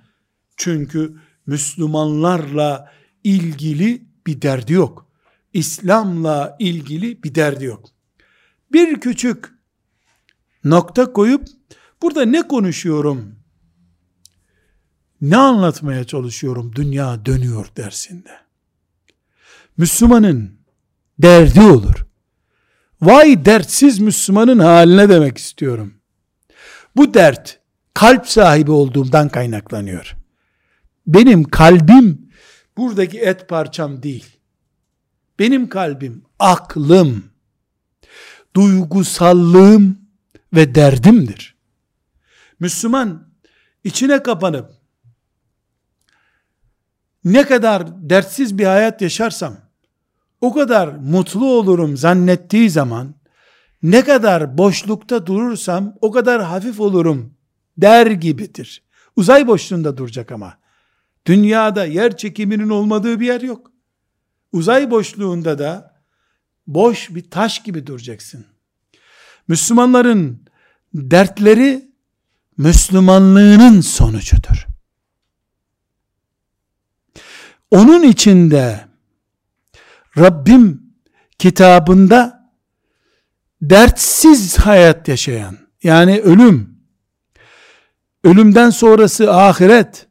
Çünkü 0.57 1.17
Müslümanlarla 1.47 2.93
ilgili 3.25 4.07
bir 4.27 4.43
derdi 4.43 4.73
yok. 4.73 5.11
İslam'la 5.53 6.57
ilgili 6.59 7.23
bir 7.23 7.35
derdi 7.35 7.65
yok. 7.65 7.89
Bir 8.73 9.01
küçük 9.01 9.55
nokta 10.65 11.13
koyup 11.13 11.45
burada 12.03 12.25
ne 12.25 12.49
konuşuyorum? 12.49 13.35
Ne 15.21 15.37
anlatmaya 15.37 16.05
çalışıyorum 16.05 16.73
dünya 16.77 17.27
dönüyor 17.27 17.67
dersinde. 17.77 18.31
Müslümanın 19.80 20.60
derdi 21.20 21.62
olur. 21.62 22.06
Vay 23.02 23.46
dertsiz 23.46 24.00
Müslümanın 24.00 24.60
haline 24.60 25.10
demek 25.10 25.38
istiyorum. 25.38 25.94
Bu 26.96 27.14
dert 27.14 27.60
kalp 27.94 28.28
sahibi 28.28 28.72
olduğumdan 28.72 29.30
kaynaklanıyor. 29.30 30.16
Benim 31.08 31.44
kalbim 31.44 32.32
buradaki 32.78 33.20
et 33.20 33.50
parçam 33.50 34.04
değil. 34.04 34.26
Benim 35.40 35.70
kalbim 35.70 36.26
aklım, 36.40 37.24
duygusallığım 38.56 40.02
ve 40.54 40.76
derdimdir. 40.76 41.56
Müslüman 42.60 43.34
içine 43.84 44.24
kapanıp 44.24 44.72
ne 47.24 47.44
kadar 47.48 48.10
dertsiz 48.10 48.58
bir 48.58 48.66
hayat 48.66 49.02
yaşarsam 49.02 49.69
o 50.42 50.54
kadar 50.54 50.88
mutlu 50.88 51.46
olurum 51.46 51.98
zannettiği 51.98 52.70
zaman 52.70 53.16
ne 53.84 54.04
kadar 54.04 54.58
boşlukta 54.58 55.26
durursam 55.26 55.96
o 56.02 56.12
kadar 56.12 56.44
hafif 56.44 56.80
olurum 56.80 57.34
der 57.78 58.08
gibidir. 58.08 58.84
Uzay 59.16 59.48
boşluğunda 59.48 59.98
duracak 59.98 60.32
ama. 60.32 60.58
Dünyada 61.26 61.86
yer 61.86 62.18
çekiminin 62.18 62.70
olmadığı 62.70 63.20
bir 63.20 63.26
yer 63.26 63.42
yok. 63.42 63.72
Uzay 64.52 64.92
boşluğunda 64.92 65.60
da 65.60 66.02
boş 66.68 67.10
bir 67.10 67.30
taş 67.30 67.64
gibi 67.64 67.88
duracaksın. 67.88 68.46
Müslümanların 69.48 70.46
dertleri 70.94 71.92
Müslümanlığının 72.58 73.82
sonucudur. 73.82 74.68
Onun 77.72 78.04
içinde 78.04 78.89
Rabbim 80.20 80.82
kitabında 81.40 82.52
dertsiz 83.62 84.58
hayat 84.58 85.08
yaşayan, 85.08 85.58
yani 85.84 86.20
ölüm, 86.20 86.80
ölümden 88.24 88.70
sonrası 88.70 89.34
ahiret 89.34 90.08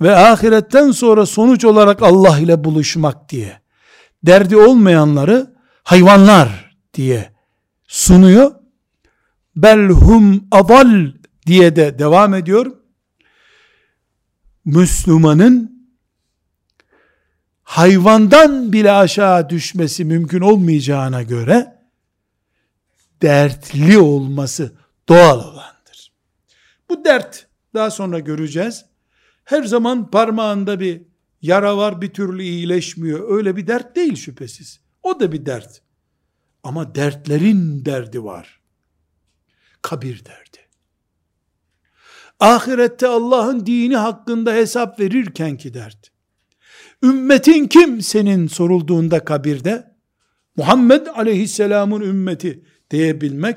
ve 0.00 0.16
ahiretten 0.16 0.90
sonra 0.90 1.26
sonuç 1.26 1.64
olarak 1.64 2.02
Allah 2.02 2.38
ile 2.38 2.64
buluşmak 2.64 3.28
diye 3.28 3.60
derdi 4.22 4.56
olmayanları 4.56 5.54
hayvanlar 5.84 6.76
diye 6.94 7.32
sunuyor. 7.88 8.54
Belhum 9.56 10.48
adal 10.50 11.12
diye 11.46 11.76
de 11.76 11.98
devam 11.98 12.34
ediyor. 12.34 12.76
Müslümanın 14.64 15.77
hayvandan 17.68 18.72
bile 18.72 18.92
aşağı 18.92 19.50
düşmesi 19.50 20.04
mümkün 20.04 20.40
olmayacağına 20.40 21.22
göre 21.22 21.78
dertli 23.22 23.98
olması 23.98 24.72
doğal 25.08 25.38
olandır. 25.38 26.12
Bu 26.90 27.04
dert 27.04 27.46
daha 27.74 27.90
sonra 27.90 28.18
göreceğiz. 28.18 28.84
Her 29.44 29.62
zaman 29.62 30.10
parmağında 30.10 30.80
bir 30.80 31.02
yara 31.42 31.76
var 31.76 32.00
bir 32.00 32.12
türlü 32.12 32.42
iyileşmiyor. 32.42 33.36
Öyle 33.36 33.56
bir 33.56 33.66
dert 33.66 33.96
değil 33.96 34.16
şüphesiz. 34.16 34.80
O 35.02 35.20
da 35.20 35.32
bir 35.32 35.46
dert. 35.46 35.82
Ama 36.62 36.94
dertlerin 36.94 37.84
derdi 37.84 38.24
var. 38.24 38.60
Kabir 39.82 40.24
derdi. 40.24 40.58
Ahirette 42.40 43.06
Allah'ın 43.06 43.66
dini 43.66 43.96
hakkında 43.96 44.52
hesap 44.52 45.00
verirken 45.00 45.56
ki 45.56 45.74
dert. 45.74 46.17
Ümmetin 47.02 47.66
kim 47.66 48.02
senin 48.02 48.46
sorulduğunda 48.46 49.24
kabirde? 49.24 49.96
Muhammed 50.56 51.06
aleyhisselamın 51.06 52.00
ümmeti 52.00 52.64
diyebilmek, 52.90 53.56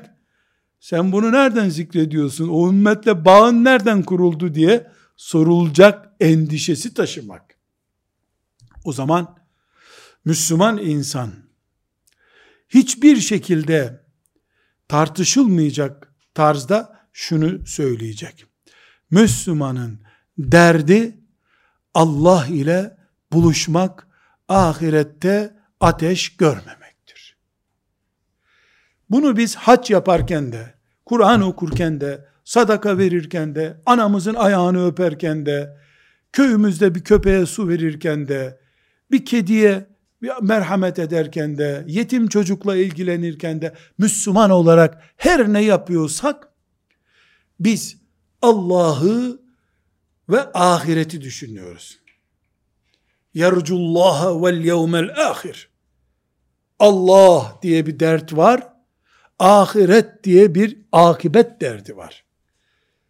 sen 0.80 1.12
bunu 1.12 1.32
nereden 1.32 1.68
zikrediyorsun, 1.68 2.48
o 2.48 2.68
ümmetle 2.68 3.24
bağın 3.24 3.64
nereden 3.64 4.02
kuruldu 4.02 4.54
diye 4.54 4.90
sorulacak 5.16 6.08
endişesi 6.20 6.94
taşımak. 6.94 7.58
O 8.84 8.92
zaman 8.92 9.36
Müslüman 10.24 10.78
insan 10.78 11.30
hiçbir 12.68 13.16
şekilde 13.16 14.04
tartışılmayacak 14.88 16.14
tarzda 16.34 17.00
şunu 17.12 17.66
söyleyecek. 17.66 18.46
Müslümanın 19.10 20.00
derdi 20.38 21.20
Allah 21.94 22.46
ile 22.46 23.01
buluşmak, 23.32 24.08
ahirette 24.48 25.56
ateş 25.80 26.36
görmemektir. 26.36 27.36
Bunu 29.10 29.36
biz 29.36 29.56
hac 29.56 29.90
yaparken 29.90 30.52
de, 30.52 30.74
Kur'an 31.04 31.40
okurken 31.40 32.00
de, 32.00 32.28
sadaka 32.44 32.98
verirken 32.98 33.54
de, 33.54 33.80
anamızın 33.86 34.34
ayağını 34.34 34.86
öperken 34.86 35.46
de, 35.46 35.76
köyümüzde 36.32 36.94
bir 36.94 37.04
köpeğe 37.04 37.46
su 37.46 37.68
verirken 37.68 38.28
de, 38.28 38.60
bir 39.10 39.24
kediye 39.24 39.86
merhamet 40.42 40.98
ederken 40.98 41.58
de, 41.58 41.84
yetim 41.86 42.28
çocukla 42.28 42.76
ilgilenirken 42.76 43.62
de, 43.62 43.74
Müslüman 43.98 44.50
olarak 44.50 45.02
her 45.16 45.52
ne 45.52 45.62
yapıyorsak, 45.62 46.48
biz 47.60 47.96
Allah'ı 48.42 49.40
ve 50.28 50.52
ahireti 50.54 51.20
düşünüyoruz. 51.20 52.01
Yercullaha 53.34 54.42
vel 54.42 54.64
yevmel 54.64 55.30
ahir. 55.30 55.68
Allah 56.78 57.58
diye 57.62 57.86
bir 57.86 58.00
dert 58.00 58.36
var. 58.36 58.72
Ahiret 59.38 60.24
diye 60.24 60.54
bir 60.54 60.78
akibet 60.92 61.60
derdi 61.60 61.96
var. 61.96 62.24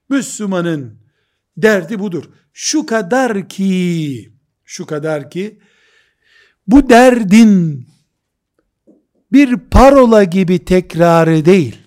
Müslümanın 0.08 0.98
derdi 1.56 1.98
budur. 1.98 2.24
Şu 2.52 2.86
kadar 2.86 3.48
ki, 3.48 4.32
şu 4.64 4.86
kadar 4.86 5.30
ki, 5.30 5.60
bu 6.66 6.88
derdin 6.88 7.86
bir 9.32 9.56
parola 9.56 10.24
gibi 10.24 10.64
tekrarı 10.64 11.44
değil, 11.44 11.78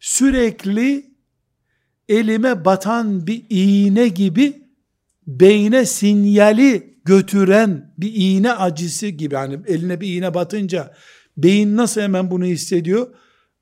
sürekli 0.00 1.10
elime 2.08 2.64
batan 2.64 3.26
bir 3.26 3.44
iğne 3.48 4.08
gibi 4.08 4.65
beyne 5.26 5.86
sinyali 5.86 6.98
götüren 7.04 7.94
bir 7.98 8.12
iğne 8.14 8.52
acısı 8.52 9.06
gibi 9.06 9.34
hani 9.34 9.58
eline 9.66 10.00
bir 10.00 10.16
iğne 10.16 10.34
batınca 10.34 10.94
beyin 11.36 11.76
nasıl 11.76 12.00
hemen 12.00 12.30
bunu 12.30 12.44
hissediyor? 12.44 13.06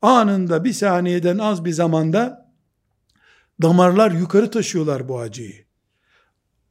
Anında 0.02 0.64
bir 0.64 0.72
saniyeden 0.72 1.38
az 1.38 1.64
bir 1.64 1.72
zamanda 1.72 2.50
damarlar 3.62 4.10
yukarı 4.10 4.50
taşıyorlar 4.50 5.08
bu 5.08 5.18
acıyı. 5.18 5.64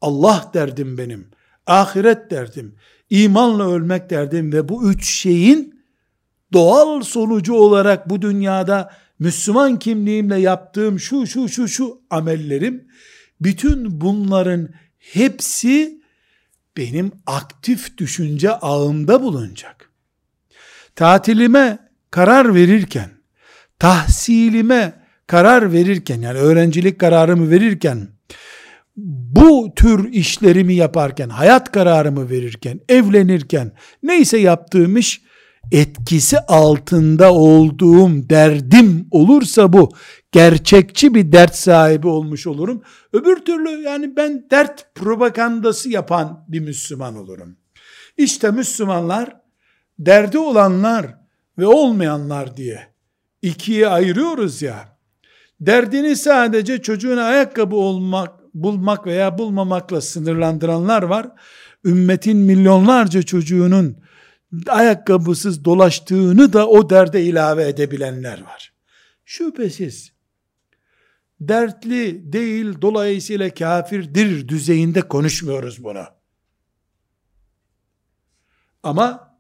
Allah 0.01 0.51
derdim 0.53 0.97
benim, 0.97 1.27
ahiret 1.67 2.31
derdim, 2.31 2.75
imanla 3.09 3.69
ölmek 3.69 4.09
derdim 4.09 4.53
ve 4.53 4.69
bu 4.69 4.91
üç 4.91 5.09
şeyin 5.09 5.83
doğal 6.53 7.01
sonucu 7.01 7.53
olarak 7.53 8.09
bu 8.09 8.21
dünyada 8.21 8.91
Müslüman 9.19 9.79
kimliğimle 9.79 10.39
yaptığım 10.39 10.99
şu 10.99 11.27
şu 11.27 11.49
şu 11.49 11.67
şu 11.67 12.01
amellerim 12.09 12.87
bütün 13.41 14.01
bunların 14.01 14.69
hepsi 15.12 16.01
benim 16.78 17.12
aktif 17.26 17.97
düşünce 17.97 18.51
ağımda 18.51 19.22
bulunacak. 19.22 19.89
Tatilime 20.95 21.80
karar 22.12 22.56
verirken, 22.56 23.10
tahsilime 23.80 24.93
karar 25.28 25.74
verirken 25.74 26.22
yani 26.22 26.38
öğrencilik 26.38 26.99
kararımı 26.99 27.49
verirken 27.51 28.08
bu 28.95 29.74
tür 29.76 30.14
işlerimi 30.14 30.74
yaparken, 30.74 31.30
hayat 31.30 31.72
kararımı 31.72 32.30
verirken, 32.30 32.80
evlenirken 32.89 33.72
neyse 34.04 34.38
yaptığım 34.38 34.97
iş 34.97 35.22
etkisi 35.72 36.39
altında 36.39 37.34
olduğum 37.34 38.30
derdim 38.30 39.07
olursa 39.11 39.74
bu 39.74 39.91
gerçekçi 40.32 41.14
bir 41.14 41.32
dert 41.32 41.55
sahibi 41.55 42.07
olmuş 42.07 42.47
olurum. 42.47 42.82
Öbür 43.14 43.36
türlü 43.36 43.70
yani 43.70 44.16
ben 44.16 44.47
dert 44.51 44.95
propagandası 44.95 45.89
yapan 45.89 46.45
bir 46.47 46.59
Müslüman 46.59 47.16
olurum. 47.16 47.57
İşte 48.18 48.51
Müslümanlar 48.51 49.36
derdi 49.99 50.38
olanlar 50.38 51.05
ve 51.57 51.66
olmayanlar 51.66 52.57
diye 52.57 52.93
ikiye 53.41 53.88
ayırıyoruz 53.88 54.61
ya. 54.61 54.97
Derdini 55.61 56.16
sadece 56.16 56.82
çocuğuna 56.82 57.24
ayakkabı 57.24 57.76
olmak, 57.76 58.32
bulmak 58.53 59.07
veya 59.07 59.38
bulmamakla 59.38 60.01
sınırlandıranlar 60.01 61.03
var. 61.03 61.28
Ümmetin 61.86 62.38
milyonlarca 62.38 63.22
çocuğunun 63.22 64.03
ayakkabısız 64.68 65.66
dolaştığını 65.66 66.54
da 66.54 66.68
o 66.68 66.89
derde 66.89 67.24
ilave 67.24 67.68
edebilenler 67.68 68.41
var. 68.41 68.74
Şüphesiz 69.26 70.14
dertli 71.39 72.34
değil 72.34 72.82
dolayısıyla 72.82 73.54
kafirdir 73.54 74.47
düzeyinde 74.47 75.01
konuşmuyoruz 75.01 75.84
bunu. 75.84 76.04
Ama 78.84 79.38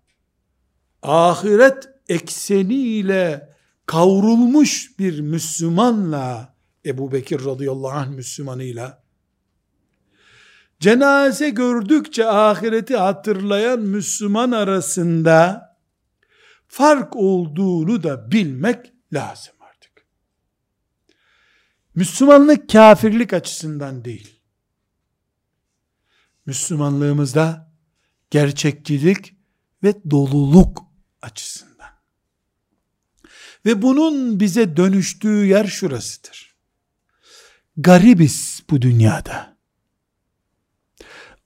ahiret 1.01 1.89
ekseniyle 2.09 3.55
kavrulmuş 3.85 4.99
bir 4.99 5.19
Müslümanla 5.19 6.55
Ebu 6.85 7.11
Bekir 7.11 7.45
radıyallahu 7.45 7.91
anh 7.91 8.09
Müslümanıyla 8.09 9.02
cenaze 10.83 11.49
gördükçe 11.49 12.25
ahireti 12.25 12.97
hatırlayan 12.97 13.79
Müslüman 13.79 14.51
arasında 14.51 15.69
fark 16.67 17.15
olduğunu 17.15 18.03
da 18.03 18.31
bilmek 18.31 18.93
lazım 19.13 19.53
artık. 19.59 20.07
Müslümanlık 21.95 22.69
kafirlik 22.69 23.33
açısından 23.33 24.05
değil. 24.05 24.39
Müslümanlığımızda 26.45 27.71
gerçekçilik 28.29 29.35
ve 29.83 29.95
doluluk 30.11 30.83
açısından. 31.21 31.89
Ve 33.65 33.81
bunun 33.81 34.39
bize 34.39 34.77
dönüştüğü 34.77 35.45
yer 35.45 35.65
şurasıdır. 35.65 36.55
Garibiz 37.77 38.63
bu 38.69 38.81
dünyada 38.81 39.52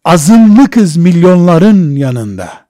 azınlıkız 0.07 0.97
milyonların 0.97 1.95
yanında. 1.95 2.67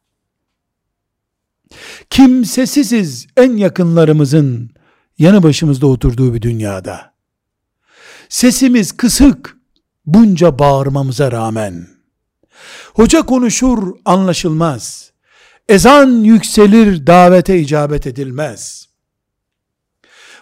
Kimsesiziz 2.09 3.27
en 3.37 3.57
yakınlarımızın 3.57 4.69
yanı 5.17 5.43
başımızda 5.43 5.87
oturduğu 5.87 6.33
bir 6.33 6.41
dünyada. 6.41 7.13
Sesimiz 8.29 8.91
kısık 8.91 9.57
bunca 10.05 10.59
bağırmamıza 10.59 11.31
rağmen. 11.31 11.87
Hoca 12.93 13.21
konuşur 13.21 13.93
anlaşılmaz. 14.05 15.11
Ezan 15.69 16.09
yükselir 16.09 17.07
davete 17.07 17.59
icabet 17.59 18.07
edilmez. 18.07 18.87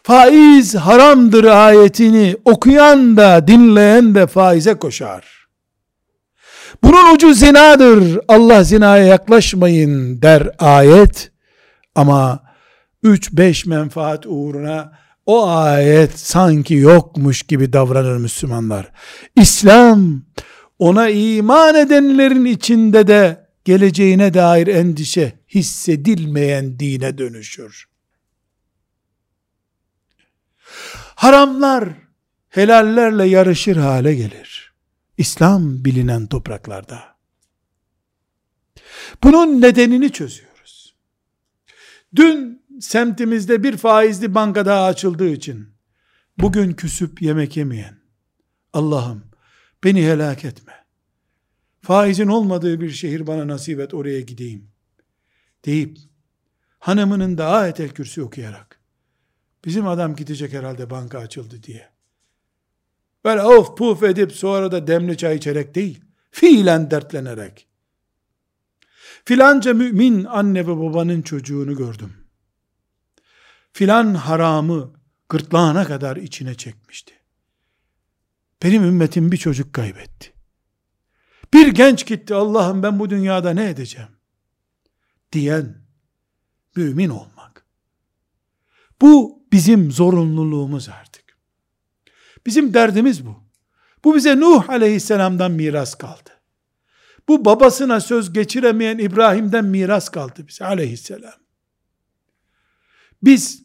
Faiz 0.04 0.76
haramdır 0.76 1.44
ayetini 1.44 2.38
okuyan 2.46 3.18
da 3.18 3.48
dinleyen 3.48 4.16
de 4.16 4.28
faize 4.28 4.74
koşar. 4.74 5.45
Bunun 6.84 7.16
ucu 7.16 7.34
zinadır. 7.34 8.20
Allah 8.28 8.64
zinaya 8.64 9.06
yaklaşmayın 9.06 10.22
der 10.22 10.50
ayet. 10.60 11.32
Ama 11.96 12.44
3-5 13.04 13.70
menfaat 13.70 14.26
uğruna 14.26 15.00
o 15.26 15.50
ayet 15.50 16.20
sanki 16.20 16.74
yokmuş 16.74 17.44
gibi 17.44 17.74
davranır 17.74 18.18
Müslümanlar. 18.18 18.92
İslam 19.36 20.22
ona 20.80 21.10
iman 21.10 21.76
edenlerin 21.76 22.46
içinde 22.46 23.08
de 23.08 23.48
geleceğine 23.66 24.34
dair 24.34 24.68
endişe 24.68 25.40
hissedilmeyen 25.50 26.80
dine 26.80 27.18
dönüşür. 27.18 27.86
Haramlar 31.16 31.90
helallerle 32.50 33.26
yarışır 33.26 33.78
hale 33.78 34.16
gelir. 34.16 34.65
İslam 35.18 35.86
bilinen 35.86 36.28
topraklarda. 36.28 37.16
Bunun 39.24 39.62
nedenini 39.62 40.12
çözüyoruz. 40.12 40.96
Dün 42.16 42.66
semtimizde 42.80 43.64
bir 43.64 43.78
faizli 43.78 44.36
banka 44.36 44.66
daha 44.66 44.86
açıldığı 44.86 45.30
için 45.30 45.70
bugün 46.38 46.74
küsüp 46.74 47.22
yemek 47.22 47.58
yemeyen 47.58 48.00
Allah'ım 48.74 49.24
beni 49.84 50.06
helak 50.06 50.46
etme. 50.46 50.74
Faizin 51.82 52.28
olmadığı 52.28 52.82
bir 52.82 52.92
şehir 52.92 53.28
bana 53.28 53.48
nasip 53.48 53.80
et 53.80 53.94
oraya 53.94 54.22
gideyim. 54.22 54.72
Deyip 55.66 55.98
hanımının 56.80 57.38
da 57.38 57.48
ayetel 57.48 57.90
kürsü 57.90 58.22
okuyarak 58.22 58.80
bizim 59.66 59.88
adam 59.88 60.16
gidecek 60.16 60.54
herhalde 60.54 60.90
banka 60.90 61.20
açıldı 61.20 61.64
diye 61.64 61.95
Böyle 63.26 63.42
of 63.42 63.78
puf 63.78 64.04
edip 64.04 64.32
sonra 64.32 64.72
da 64.72 64.88
demli 64.88 65.18
çay 65.18 65.36
içerek 65.36 65.76
değil. 65.76 66.04
Fiilen 66.32 66.92
dertlenerek. 66.92 67.68
Filanca 69.26 69.74
mümin 69.74 70.24
anne 70.24 70.68
ve 70.68 70.78
babanın 70.78 71.22
çocuğunu 71.22 71.76
gördüm. 71.76 72.14
Filan 73.74 74.14
haramı 74.14 74.94
gırtlağına 75.30 75.86
kadar 75.86 76.18
içine 76.18 76.56
çekmişti. 76.56 77.14
Benim 78.64 78.84
ümmetim 78.84 79.32
bir 79.32 79.38
çocuk 79.38 79.74
kaybetti. 79.74 80.34
Bir 81.54 81.68
genç 81.68 82.06
gitti 82.06 82.34
Allah'ım 82.34 82.84
ben 82.84 83.00
bu 83.00 83.10
dünyada 83.10 83.54
ne 83.54 83.70
edeceğim? 83.70 84.10
Diyen 85.32 85.82
mümin 86.76 87.10
olmak. 87.10 87.66
Bu 89.02 89.44
bizim 89.52 89.92
zorunluluğumuz 89.92 90.90
artık. 90.90 91.05
Bizim 92.46 92.74
derdimiz 92.74 93.26
bu. 93.26 93.44
Bu 94.04 94.16
bize 94.16 94.40
Nuh 94.40 94.70
aleyhisselamdan 94.70 95.52
miras 95.52 95.96
kaldı. 95.96 96.30
Bu 97.28 97.46
babasına 97.46 98.00
söz 98.00 98.34
geçiremeyen 98.34 98.98
İbrahim'den 98.98 99.66
miras 99.66 100.10
kaldı 100.10 100.48
bize 100.48 100.66
aleyhisselam. 100.66 101.34
Biz 103.24 103.64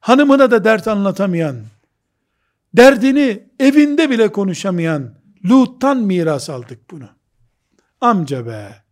hanımına 0.00 0.50
da 0.50 0.64
dert 0.64 0.88
anlatamayan, 0.88 1.56
derdini 2.74 3.48
evinde 3.60 4.10
bile 4.10 4.32
konuşamayan 4.32 5.14
Lut'tan 5.44 5.98
miras 5.98 6.50
aldık 6.50 6.90
bunu. 6.90 7.08
Amca 8.00 8.46
be, 8.46 8.84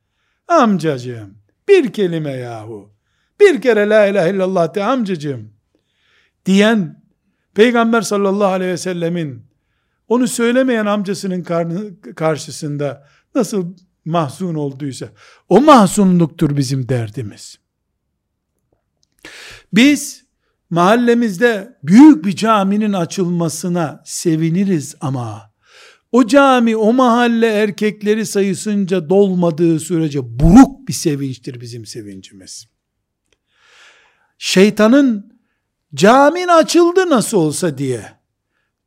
amcacığım, 0.49 1.39
bir 1.69 1.93
kelime 1.93 2.33
yahu, 2.33 2.91
bir 3.41 3.61
kere 3.63 3.89
la 3.89 4.07
ilahe 4.07 4.31
illallah 4.31 4.75
de 4.75 4.85
amcacığım, 4.85 5.53
diyen, 6.47 7.02
Peygamber 7.55 8.03
sallallahu 8.03 8.49
aleyhi 8.49 8.73
ve 8.73 8.77
sellemin, 8.77 9.43
onu 10.09 10.29
söylemeyen 10.29 10.87
amcasının 10.87 11.43
karşısında 12.15 13.09
nasıl 13.35 13.77
mahzun 14.05 14.55
olduysa, 14.55 15.09
o 15.49 15.61
mahzunluktur 15.61 16.57
bizim 16.57 16.89
derdimiz. 16.89 17.59
Biz, 19.73 20.25
mahallemizde 20.71 21.79
büyük 21.83 22.25
bir 22.25 22.37
caminin 22.37 22.93
açılmasına 22.93 24.03
seviniriz 24.05 24.95
ama, 25.01 25.53
o 26.13 26.27
cami, 26.27 26.77
o 26.77 26.93
mahalle 26.93 27.47
erkekleri 27.47 28.27
sayısınca 28.27 29.09
dolmadığı 29.09 29.81
sürece 29.81 30.41
buruk 30.41 30.89
bir 30.89 30.93
sevinçtir 30.93 31.61
bizim 31.61 31.87
sevincimiz. 31.87 32.67
Şeytanın 34.39 35.32
camin 35.95 36.49
açıldı 36.49 37.11
nasıl 37.11 37.39
olsa 37.39 37.79
diye 37.79 38.13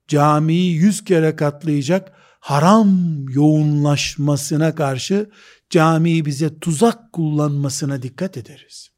camiyi 0.07 0.75
yüz 0.75 1.03
kere 1.03 1.35
katlayacak 1.35 2.11
haram 2.39 2.89
yoğunlaşmasına 3.29 4.75
karşı 4.75 5.29
camiyi 5.69 6.25
bize 6.25 6.59
tuzak 6.59 7.13
kullanmasına 7.13 8.01
dikkat 8.01 8.37
ederiz. 8.37 8.89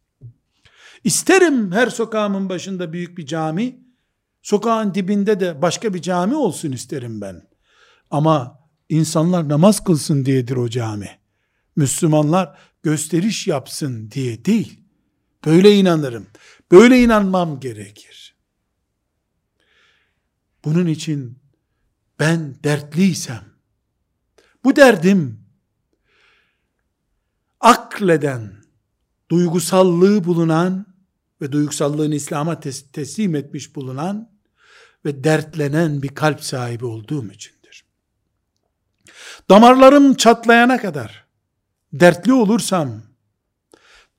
İsterim 1.04 1.72
her 1.72 1.88
sokağımın 1.88 2.50
başında 2.50 2.94
büyük 2.94 3.18
bir 3.18 3.26
cami, 3.26 3.80
sokağın 4.42 4.94
dibinde 4.94 5.40
de 5.40 5.62
başka 5.62 5.94
bir 5.94 6.02
cami 6.02 6.36
olsun 6.36 6.72
isterim 6.72 7.22
ben. 7.22 7.42
Ama 8.12 8.60
insanlar 8.90 9.50
namaz 9.50 9.84
kılsın 9.84 10.26
diyedir 10.26 10.56
o 10.56 10.70
cami. 10.70 11.10
Müslümanlar 11.76 12.58
gösteriş 12.84 13.48
yapsın 13.48 14.12
diye 14.12 14.46
değil. 14.46 14.80
Böyle 15.46 15.76
inanırım. 15.76 16.28
Böyle 16.72 17.00
inanmam 17.00 17.60
gerekir. 17.60 18.36
Bunun 20.66 20.86
için 20.86 21.40
ben 22.20 22.64
dertliysem, 22.64 23.44
bu 24.64 24.76
derdim 24.76 25.48
akleden, 27.60 28.64
duygusallığı 29.32 30.24
bulunan 30.24 30.86
ve 31.42 31.52
duygusallığını 31.52 32.16
İslam'a 32.16 32.54
tes- 32.54 32.92
teslim 32.92 33.36
etmiş 33.36 33.76
bulunan 33.76 34.32
ve 35.06 35.24
dertlenen 35.24 36.02
bir 36.02 36.08
kalp 36.08 36.44
sahibi 36.44 36.86
olduğum 36.86 37.32
içindir. 37.32 37.86
Damarlarım 39.50 40.14
çatlayana 40.14 40.82
kadar 40.82 41.28
dertli 41.94 42.34
olursam, 42.34 43.07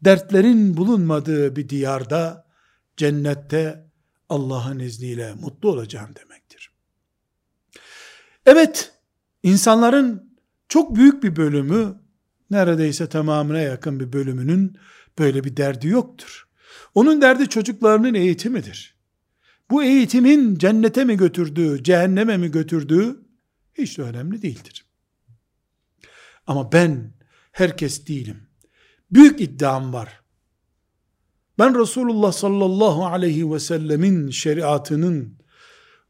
dertlerin 0.05 0.77
bulunmadığı 0.77 1.57
bir 1.57 1.69
diyarda, 1.69 2.47
cennette 2.97 3.89
Allah'ın 4.29 4.79
izniyle 4.79 5.35
mutlu 5.35 5.71
olacağım 5.71 6.11
demektir. 6.15 6.73
Evet, 8.47 8.93
insanların 9.43 10.39
çok 10.69 10.97
büyük 10.97 11.23
bir 11.23 11.37
bölümü, 11.37 12.01
neredeyse 12.51 13.09
tamamına 13.09 13.61
yakın 13.61 14.01
bir 14.01 14.13
bölümünün 14.13 14.79
böyle 15.19 15.45
bir 15.45 15.57
derdi 15.57 15.89
yoktur. 15.89 16.49
Onun 16.95 17.23
derdi 17.23 17.49
çocuklarının 17.49 18.15
eğitimidir. 18.15 18.99
Bu 19.71 19.83
eğitimin 19.83 20.59
cennete 20.59 21.05
mi 21.05 21.17
götürdüğü, 21.17 21.83
cehenneme 21.83 22.37
mi 22.37 22.51
götürdüğü 22.51 23.25
hiç 23.75 23.99
de 23.99 24.03
önemli 24.03 24.43
değildir. 24.43 24.85
Ama 26.47 26.73
ben 26.73 27.13
herkes 27.53 28.07
değilim. 28.07 28.48
Büyük 29.11 29.41
iddiam 29.41 29.93
var. 29.93 30.21
Ben 31.59 31.81
Resulullah 31.81 32.33
sallallahu 32.33 33.07
aleyhi 33.07 33.53
ve 33.53 33.61
sellemin 33.61 34.31
şeriatının 34.31 35.39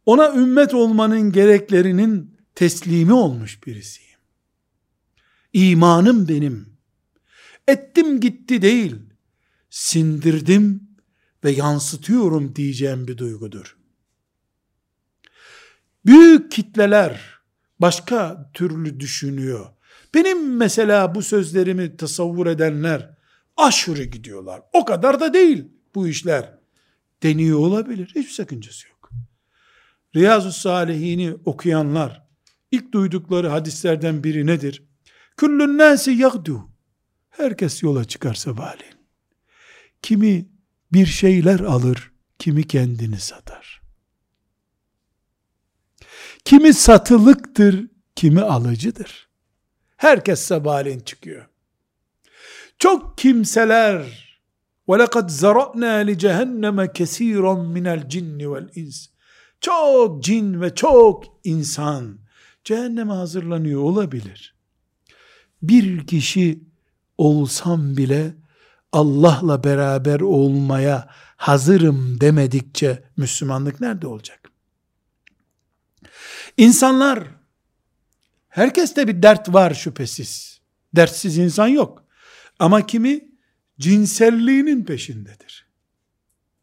ona 0.07 0.35
ümmet 0.35 0.75
olmanın 0.75 1.33
gereklerinin 1.33 2.39
teslimi 2.55 3.13
olmuş 3.13 3.67
birisiyim. 3.67 4.19
İmanım 5.53 6.29
benim. 6.29 6.79
Ettim 7.69 8.21
gitti 8.21 8.63
değil, 8.63 8.97
sindirdim 9.71 10.89
ve 11.45 11.51
yansıtıyorum 11.51 12.57
diyeceğim 12.57 13.09
bir 13.09 13.19
duygudur. 13.19 13.77
Büyük 16.07 16.53
kitleler 16.53 17.39
başka 17.81 18.51
türlü 18.55 19.01
düşünüyor. 19.01 19.67
Benim 20.19 20.57
mesela 20.57 21.15
bu 21.15 21.23
sözlerimi 21.23 21.97
tasavvur 21.97 22.47
edenler 22.47 23.11
aşırı 23.57 24.05
gidiyorlar. 24.05 24.63
O 24.73 24.85
kadar 24.85 25.21
da 25.21 25.35
değil 25.35 25.65
bu 25.95 26.09
işler. 26.09 26.59
Deniyor 27.23 27.59
olabilir. 27.59 28.07
Hiçbir 28.07 28.33
sakıncası 28.33 28.89
yok. 28.89 29.11
Riyazu 30.17 30.53
Salihini 30.53 31.35
okuyanlar 31.45 32.27
ilk 32.71 32.93
duydukları 32.93 33.49
hadislerden 33.49 34.25
biri 34.25 34.47
nedir? 34.47 34.83
Küllün 35.37 35.79
nâsi 35.79 36.11
yagdu. 36.11 36.69
Herkes 37.31 37.83
yola 37.83 38.05
çıkar 38.05 38.35
sabahleyin. 38.35 38.95
Kimi 40.03 40.49
bir 40.93 41.07
şeyler 41.07 41.61
alır, 41.61 42.13
kimi 42.39 42.67
kendini 42.67 43.21
satar. 43.21 43.83
Kimi 46.45 46.75
satılıktır, 46.75 47.87
kimi 48.17 48.41
alıcıdır. 48.41 49.28
Herkes 49.98 50.40
sabahleyin 50.40 51.00
çıkıyor. 51.00 51.46
Çok 52.80 53.18
kimseler 53.18 54.24
وَلَقَدْ 54.88 55.30
زَرَعْنَا 55.30 56.12
لِجَهَنَّمَ 56.12 56.86
كَثِيرًا 56.86 57.56
مِنَ 57.76 57.88
الْجِنِّ 57.98 58.46
وَالْاِنْسِ 58.46 59.08
Çok 59.62 60.24
cin 60.24 60.62
ve 60.62 60.76
çok 60.76 61.24
insan 61.44 62.20
cehenneme 62.64 63.14
hazırlanıyor 63.14 63.82
olabilir. 63.82 64.56
Bir 65.62 66.08
kişi 66.08 66.64
olsam 67.18 67.98
bile 67.98 68.36
Allah'la 68.92 69.64
beraber 69.64 70.20
olmaya 70.20 71.10
hazırım 71.38 72.22
demedikçe 72.22 73.04
Müslümanlık 73.18 73.82
nerede 73.82 74.08
olacak? 74.08 74.52
İnsanlar 76.58 77.24
herkeste 78.59 79.09
bir 79.09 79.23
dert 79.23 79.55
var 79.55 79.75
şüphesiz. 79.75 80.61
Dertsiz 80.97 81.39
insan 81.39 81.69
yok. 81.69 82.05
Ama 82.59 82.87
kimi 82.87 83.29
cinselliğinin 83.79 84.85
peşindedir. 84.85 85.69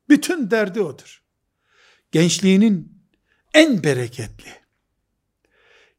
Bütün 0.09 0.51
derdi 0.51 0.81
odur. 0.81 1.23
Gençliğinin 2.11 3.01
en 3.53 3.83
bereketli, 3.83 4.49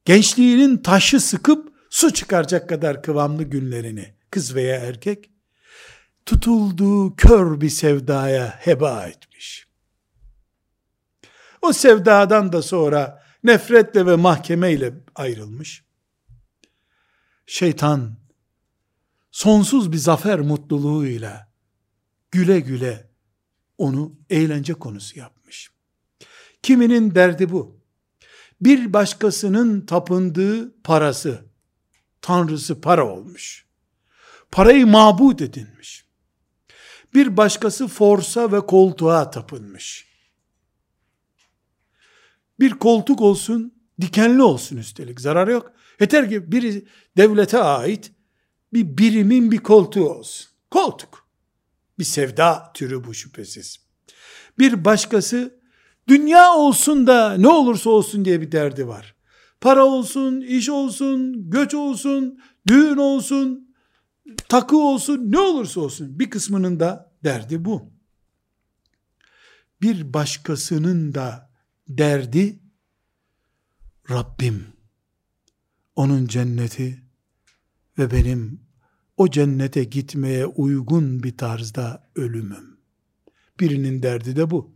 gençliğinin 0.04 0.76
taşı 0.76 1.20
sıkıp 1.20 1.72
su 1.90 2.12
çıkaracak 2.12 2.68
kadar 2.68 3.02
kıvamlı 3.02 3.42
günlerini 3.42 4.14
kız 4.30 4.54
veya 4.54 4.76
erkek 4.76 5.30
tutulduğu 6.26 7.16
kör 7.16 7.60
bir 7.60 7.68
sevdaya 7.68 8.58
heba 8.60 9.06
etmiş. 9.06 9.68
O 11.62 11.72
sevdadan 11.72 12.52
da 12.52 12.62
sonra 12.62 13.22
nefretle 13.44 14.06
ve 14.06 14.16
mahkemeyle 14.16 14.92
ayrılmış. 15.14 15.85
Şeytan 17.46 18.16
sonsuz 19.30 19.92
bir 19.92 19.96
zafer 19.96 20.40
mutluluğuyla 20.40 21.52
güle 22.30 22.60
güle 22.60 23.10
onu 23.78 24.12
eğlence 24.30 24.74
konusu 24.74 25.18
yapmış. 25.18 25.70
Kiminin 26.62 27.14
derdi 27.14 27.52
bu. 27.52 27.80
Bir 28.60 28.92
başkasının 28.92 29.86
tapındığı 29.86 30.82
parası, 30.82 31.44
tanrısı 32.20 32.80
para 32.80 33.08
olmuş. 33.08 33.66
Parayı 34.50 34.86
mabut 34.86 35.40
edinmiş. 35.42 36.06
Bir 37.14 37.36
başkası 37.36 37.88
forsa 37.88 38.52
ve 38.52 38.60
koltuğa 38.60 39.30
tapınmış. 39.30 40.06
Bir 42.60 42.70
koltuk 42.70 43.20
olsun, 43.20 43.74
dikenli 44.00 44.42
olsun 44.42 44.76
üstelik. 44.76 45.20
Zarar 45.20 45.48
yok. 45.48 45.72
Yeter 46.00 46.28
ki 46.28 46.52
biri 46.52 46.86
devlete 47.16 47.58
ait 47.58 48.12
bir 48.72 48.98
birimin 48.98 49.50
bir 49.50 49.58
koltuğu 49.58 50.08
olsun. 50.08 50.50
Koltuk. 50.70 51.28
Bir 51.98 52.04
sevda 52.04 52.70
türü 52.74 53.04
bu 53.04 53.14
şüphesiz. 53.14 53.76
Bir 54.58 54.84
başkası 54.84 55.60
dünya 56.08 56.54
olsun 56.54 57.06
da 57.06 57.34
ne 57.34 57.48
olursa 57.48 57.90
olsun 57.90 58.24
diye 58.24 58.40
bir 58.40 58.52
derdi 58.52 58.88
var. 58.88 59.14
Para 59.60 59.84
olsun, 59.84 60.40
iş 60.40 60.68
olsun, 60.68 61.50
göç 61.50 61.74
olsun, 61.74 62.40
düğün 62.66 62.96
olsun, 62.96 63.74
takı 64.48 64.76
olsun, 64.76 65.32
ne 65.32 65.38
olursa 65.38 65.80
olsun. 65.80 66.18
Bir 66.18 66.30
kısmının 66.30 66.80
da 66.80 67.12
derdi 67.24 67.64
bu. 67.64 67.90
Bir 69.82 70.14
başkasının 70.14 71.14
da 71.14 71.50
derdi 71.88 72.60
Rabbim 74.10 74.75
onun 75.96 76.26
cenneti 76.26 77.02
ve 77.98 78.10
benim 78.10 78.60
o 79.16 79.30
cennete 79.30 79.84
gitmeye 79.84 80.46
uygun 80.46 81.22
bir 81.22 81.36
tarzda 81.36 82.10
ölümüm. 82.14 82.78
Birinin 83.60 84.02
derdi 84.02 84.36
de 84.36 84.50
bu. 84.50 84.74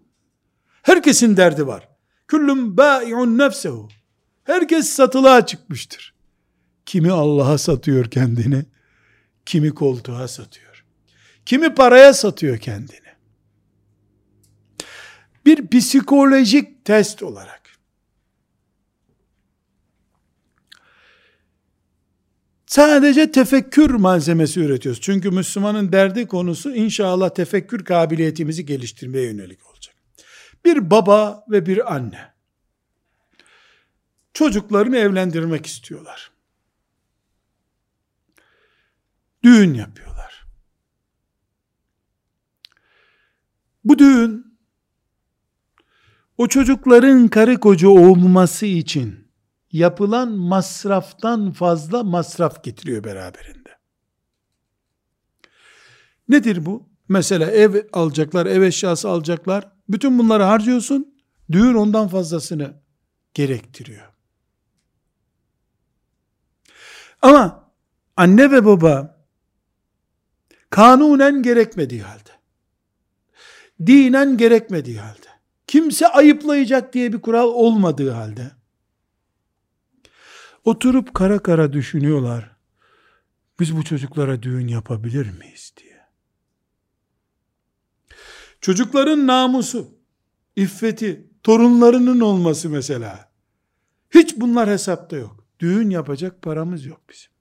Herkesin 0.82 1.36
derdi 1.36 1.66
var. 1.66 1.88
Küllüm 2.28 2.76
bâi'un 2.76 3.38
nefsehu. 3.38 3.88
Herkes 4.44 4.88
satılığa 4.88 5.46
çıkmıştır. 5.46 6.14
Kimi 6.86 7.10
Allah'a 7.10 7.58
satıyor 7.58 8.10
kendini, 8.10 8.64
kimi 9.46 9.74
koltuğa 9.74 10.28
satıyor. 10.28 10.84
Kimi 11.46 11.74
paraya 11.74 12.14
satıyor 12.14 12.58
kendini. 12.58 13.10
Bir 15.46 15.68
psikolojik 15.68 16.84
test 16.84 17.22
olarak 17.22 17.59
Sadece 22.70 23.32
tefekkür 23.32 23.90
malzemesi 23.90 24.60
üretiyoruz. 24.60 25.00
Çünkü 25.00 25.30
Müslümanın 25.30 25.92
derdi 25.92 26.26
konusu 26.26 26.74
inşallah 26.74 27.30
tefekkür 27.30 27.84
kabiliyetimizi 27.84 28.66
geliştirmeye 28.66 29.24
yönelik 29.24 29.66
olacak. 29.66 29.94
Bir 30.64 30.90
baba 30.90 31.44
ve 31.50 31.66
bir 31.66 31.94
anne 31.94 32.32
çocuklarını 34.34 34.96
evlendirmek 34.96 35.66
istiyorlar. 35.66 36.30
Düğün 39.44 39.74
yapıyorlar. 39.74 40.46
Bu 43.84 43.98
düğün 43.98 44.58
o 46.38 46.48
çocukların 46.48 47.28
karı 47.28 47.60
koca 47.60 47.88
olması 47.88 48.66
için 48.66 49.19
yapılan 49.72 50.32
masraftan 50.32 51.52
fazla 51.52 52.02
masraf 52.02 52.64
getiriyor 52.64 53.04
beraberinde. 53.04 53.78
Nedir 56.28 56.66
bu? 56.66 56.88
Mesela 57.08 57.50
ev 57.50 57.84
alacaklar, 57.92 58.46
ev 58.46 58.62
eşyası 58.62 59.08
alacaklar. 59.08 59.72
Bütün 59.88 60.18
bunları 60.18 60.42
harcıyorsun. 60.42 61.14
Düğün 61.52 61.74
ondan 61.74 62.08
fazlasını 62.08 62.74
gerektiriyor. 63.34 64.12
Ama 67.22 67.72
anne 68.16 68.50
ve 68.50 68.64
baba 68.64 69.24
kanunen 70.70 71.42
gerekmediği 71.42 72.02
halde, 72.02 72.30
dinen 73.86 74.36
gerekmediği 74.36 75.00
halde, 75.00 75.26
kimse 75.66 76.08
ayıplayacak 76.08 76.92
diye 76.92 77.12
bir 77.12 77.20
kural 77.20 77.48
olmadığı 77.48 78.10
halde, 78.10 78.50
Oturup 80.64 81.14
kara 81.14 81.38
kara 81.42 81.72
düşünüyorlar. 81.72 82.56
Biz 83.60 83.76
bu 83.76 83.84
çocuklara 83.84 84.42
düğün 84.42 84.68
yapabilir 84.68 85.30
miyiz 85.30 85.72
diye. 85.76 86.00
Çocukların 88.60 89.26
namusu, 89.26 89.98
iffeti, 90.56 91.30
torunlarının 91.42 92.20
olması 92.20 92.70
mesela. 92.70 93.32
Hiç 94.10 94.36
bunlar 94.36 94.70
hesapta 94.70 95.16
yok. 95.16 95.44
Düğün 95.60 95.90
yapacak 95.90 96.42
paramız 96.42 96.86
yok 96.86 97.00
bizim. 97.10 97.32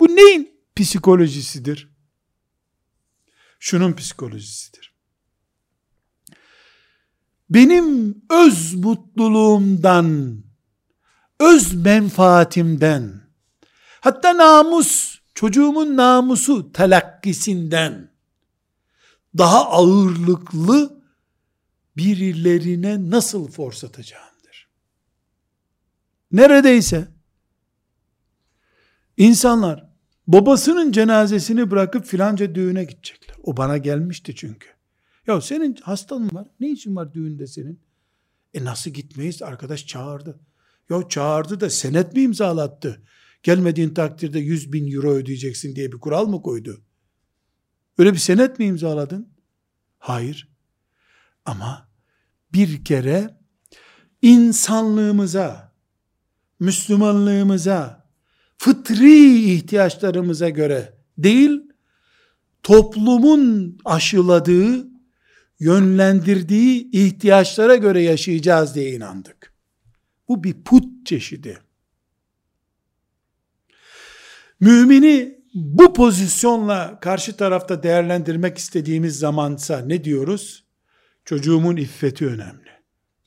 Bu 0.00 0.16
neyin 0.16 0.60
psikolojisidir? 0.76 1.92
Şunun 3.58 3.92
psikolojisidir 3.92 4.91
benim 7.54 8.22
öz 8.30 8.74
mutluluğumdan, 8.74 10.38
öz 11.40 11.74
menfaatimden, 11.74 13.20
hatta 14.00 14.36
namus, 14.36 15.18
çocuğumun 15.34 15.96
namusu 15.96 16.72
telakkisinden 16.72 18.12
daha 19.38 19.70
ağırlıklı 19.70 21.02
birilerine 21.96 23.10
nasıl 23.10 23.48
forsatacağımdır. 23.48 24.68
Neredeyse 26.32 27.08
insanlar 29.16 29.90
babasının 30.26 30.92
cenazesini 30.92 31.70
bırakıp 31.70 32.04
filanca 32.04 32.54
düğüne 32.54 32.84
gidecekler. 32.84 33.36
O 33.42 33.56
bana 33.56 33.78
gelmişti 33.78 34.34
çünkü. 34.36 34.71
Ya 35.26 35.40
senin 35.40 35.76
hastan 35.82 36.34
var. 36.34 36.48
Ne 36.60 36.70
için 36.70 36.96
var 36.96 37.12
düğünde 37.12 37.46
senin? 37.46 37.80
E 38.54 38.64
nasıl 38.64 38.90
gitmeyiz? 38.90 39.42
Arkadaş 39.42 39.86
çağırdı. 39.86 40.40
Ya 40.90 41.08
çağırdı 41.08 41.60
da 41.60 41.70
senet 41.70 42.14
mi 42.14 42.22
imzalattı? 42.22 43.02
Gelmediğin 43.42 43.94
takdirde 43.94 44.38
100 44.38 44.72
bin 44.72 44.92
euro 44.92 45.10
ödeyeceksin 45.10 45.76
diye 45.76 45.92
bir 45.92 45.98
kural 45.98 46.26
mı 46.26 46.42
koydu? 46.42 46.82
Öyle 47.98 48.12
bir 48.12 48.18
senet 48.18 48.58
mi 48.58 48.64
imzaladın? 48.64 49.28
Hayır. 49.98 50.48
Ama 51.44 51.88
bir 52.52 52.84
kere 52.84 53.38
insanlığımıza, 54.22 55.72
Müslümanlığımıza, 56.60 58.08
fıtri 58.58 59.44
ihtiyaçlarımıza 59.52 60.48
göre 60.48 60.98
değil, 61.18 61.60
toplumun 62.62 63.78
aşıladığı 63.84 64.91
yönlendirdiği 65.62 66.90
ihtiyaçlara 66.92 67.76
göre 67.76 68.02
yaşayacağız 68.02 68.74
diye 68.74 68.92
inandık. 68.92 69.54
Bu 70.28 70.44
bir 70.44 70.64
put 70.64 71.06
çeşidi. 71.06 71.58
Mümini 74.60 75.38
bu 75.54 75.92
pozisyonla 75.92 76.98
karşı 77.00 77.36
tarafta 77.36 77.82
değerlendirmek 77.82 78.58
istediğimiz 78.58 79.18
zamansa 79.18 79.78
ne 79.78 80.04
diyoruz? 80.04 80.64
Çocuğumun 81.24 81.76
iffeti 81.76 82.26
önemli. 82.26 82.70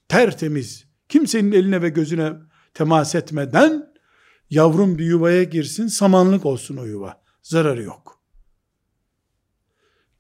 Tertemiz, 0.08 0.86
kimsenin 1.10 1.52
eline 1.52 1.82
ve 1.82 1.90
gözüne 1.90 2.34
temas 2.74 3.16
etmeden 3.16 3.94
yavrum 4.50 4.98
bir 4.98 5.06
yuvaya 5.06 5.44
girsin, 5.44 5.88
samanlık 5.88 6.46
olsun 6.46 6.78
o 6.78 6.86
yuva. 6.86 7.22
Zararı 7.42 7.84
yok. 7.84 8.24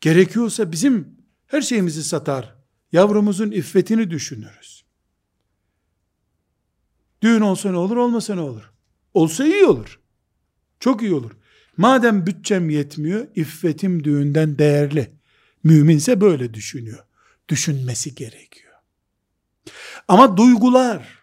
Gerekiyorsa 0.01 0.71
bizim 0.71 1.14
her 1.47 1.61
şeyimizi 1.61 2.03
satar. 2.03 2.55
Yavrumuzun 2.91 3.51
iffetini 3.51 4.11
düşünürüz. 4.11 4.85
Düğün 7.21 7.41
olsa 7.41 7.71
ne 7.71 7.77
olur, 7.77 7.97
olmasa 7.97 8.35
ne 8.35 8.41
olur? 8.41 8.71
Olsa 9.13 9.45
iyi 9.45 9.65
olur. 9.65 9.99
Çok 10.79 11.01
iyi 11.01 11.13
olur. 11.13 11.31
Madem 11.77 12.25
bütçem 12.25 12.69
yetmiyor, 12.69 13.27
iffetim 13.35 14.03
düğünden 14.03 14.57
değerli. 14.57 15.11
Müminse 15.63 16.21
böyle 16.21 16.53
düşünüyor. 16.53 17.05
Düşünmesi 17.49 18.15
gerekiyor. 18.15 18.73
Ama 20.07 20.37
duygular, 20.37 21.19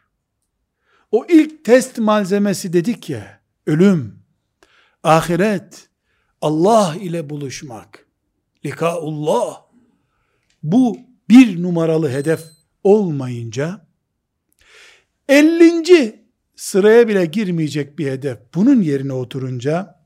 o 1.10 1.26
ilk 1.28 1.64
test 1.64 1.98
malzemesi 1.98 2.72
dedik 2.72 3.10
ya, 3.10 3.40
ölüm, 3.66 4.18
ahiret, 5.02 5.88
Allah 6.40 6.96
ile 7.00 7.30
buluşmak, 7.30 8.06
likaullah, 8.64 9.61
bu 10.62 10.98
bir 11.28 11.62
numaralı 11.62 12.10
hedef 12.10 12.40
olmayınca 12.84 13.86
50. 15.28 16.26
sıraya 16.56 17.08
bile 17.08 17.26
girmeyecek 17.26 17.98
bir 17.98 18.06
hedef 18.06 18.38
bunun 18.54 18.82
yerine 18.82 19.12
oturunca 19.12 20.02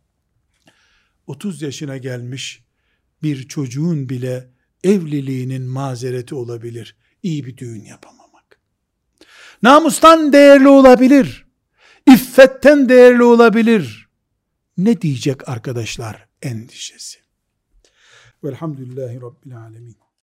30 1.26 1.62
yaşına 1.62 1.96
gelmiş 1.96 2.64
bir 3.22 3.48
çocuğun 3.48 4.08
bile 4.08 4.50
evliliğinin 4.84 5.62
mazereti 5.62 6.34
olabilir. 6.34 6.96
İyi 7.22 7.46
bir 7.46 7.56
düğün 7.56 7.84
yapamamak. 7.84 8.60
Namustan 9.62 10.32
değerli 10.32 10.68
olabilir. 10.68 11.46
İffetten 12.06 12.88
değerli 12.88 13.22
olabilir. 13.22 14.08
Ne 14.78 15.00
diyecek 15.00 15.48
arkadaşlar 15.48 16.28
endişesi? 16.42 17.18
Velhamdülillahi 18.44 19.20
Rabbil 19.20 19.58
Alemin. 19.58 20.05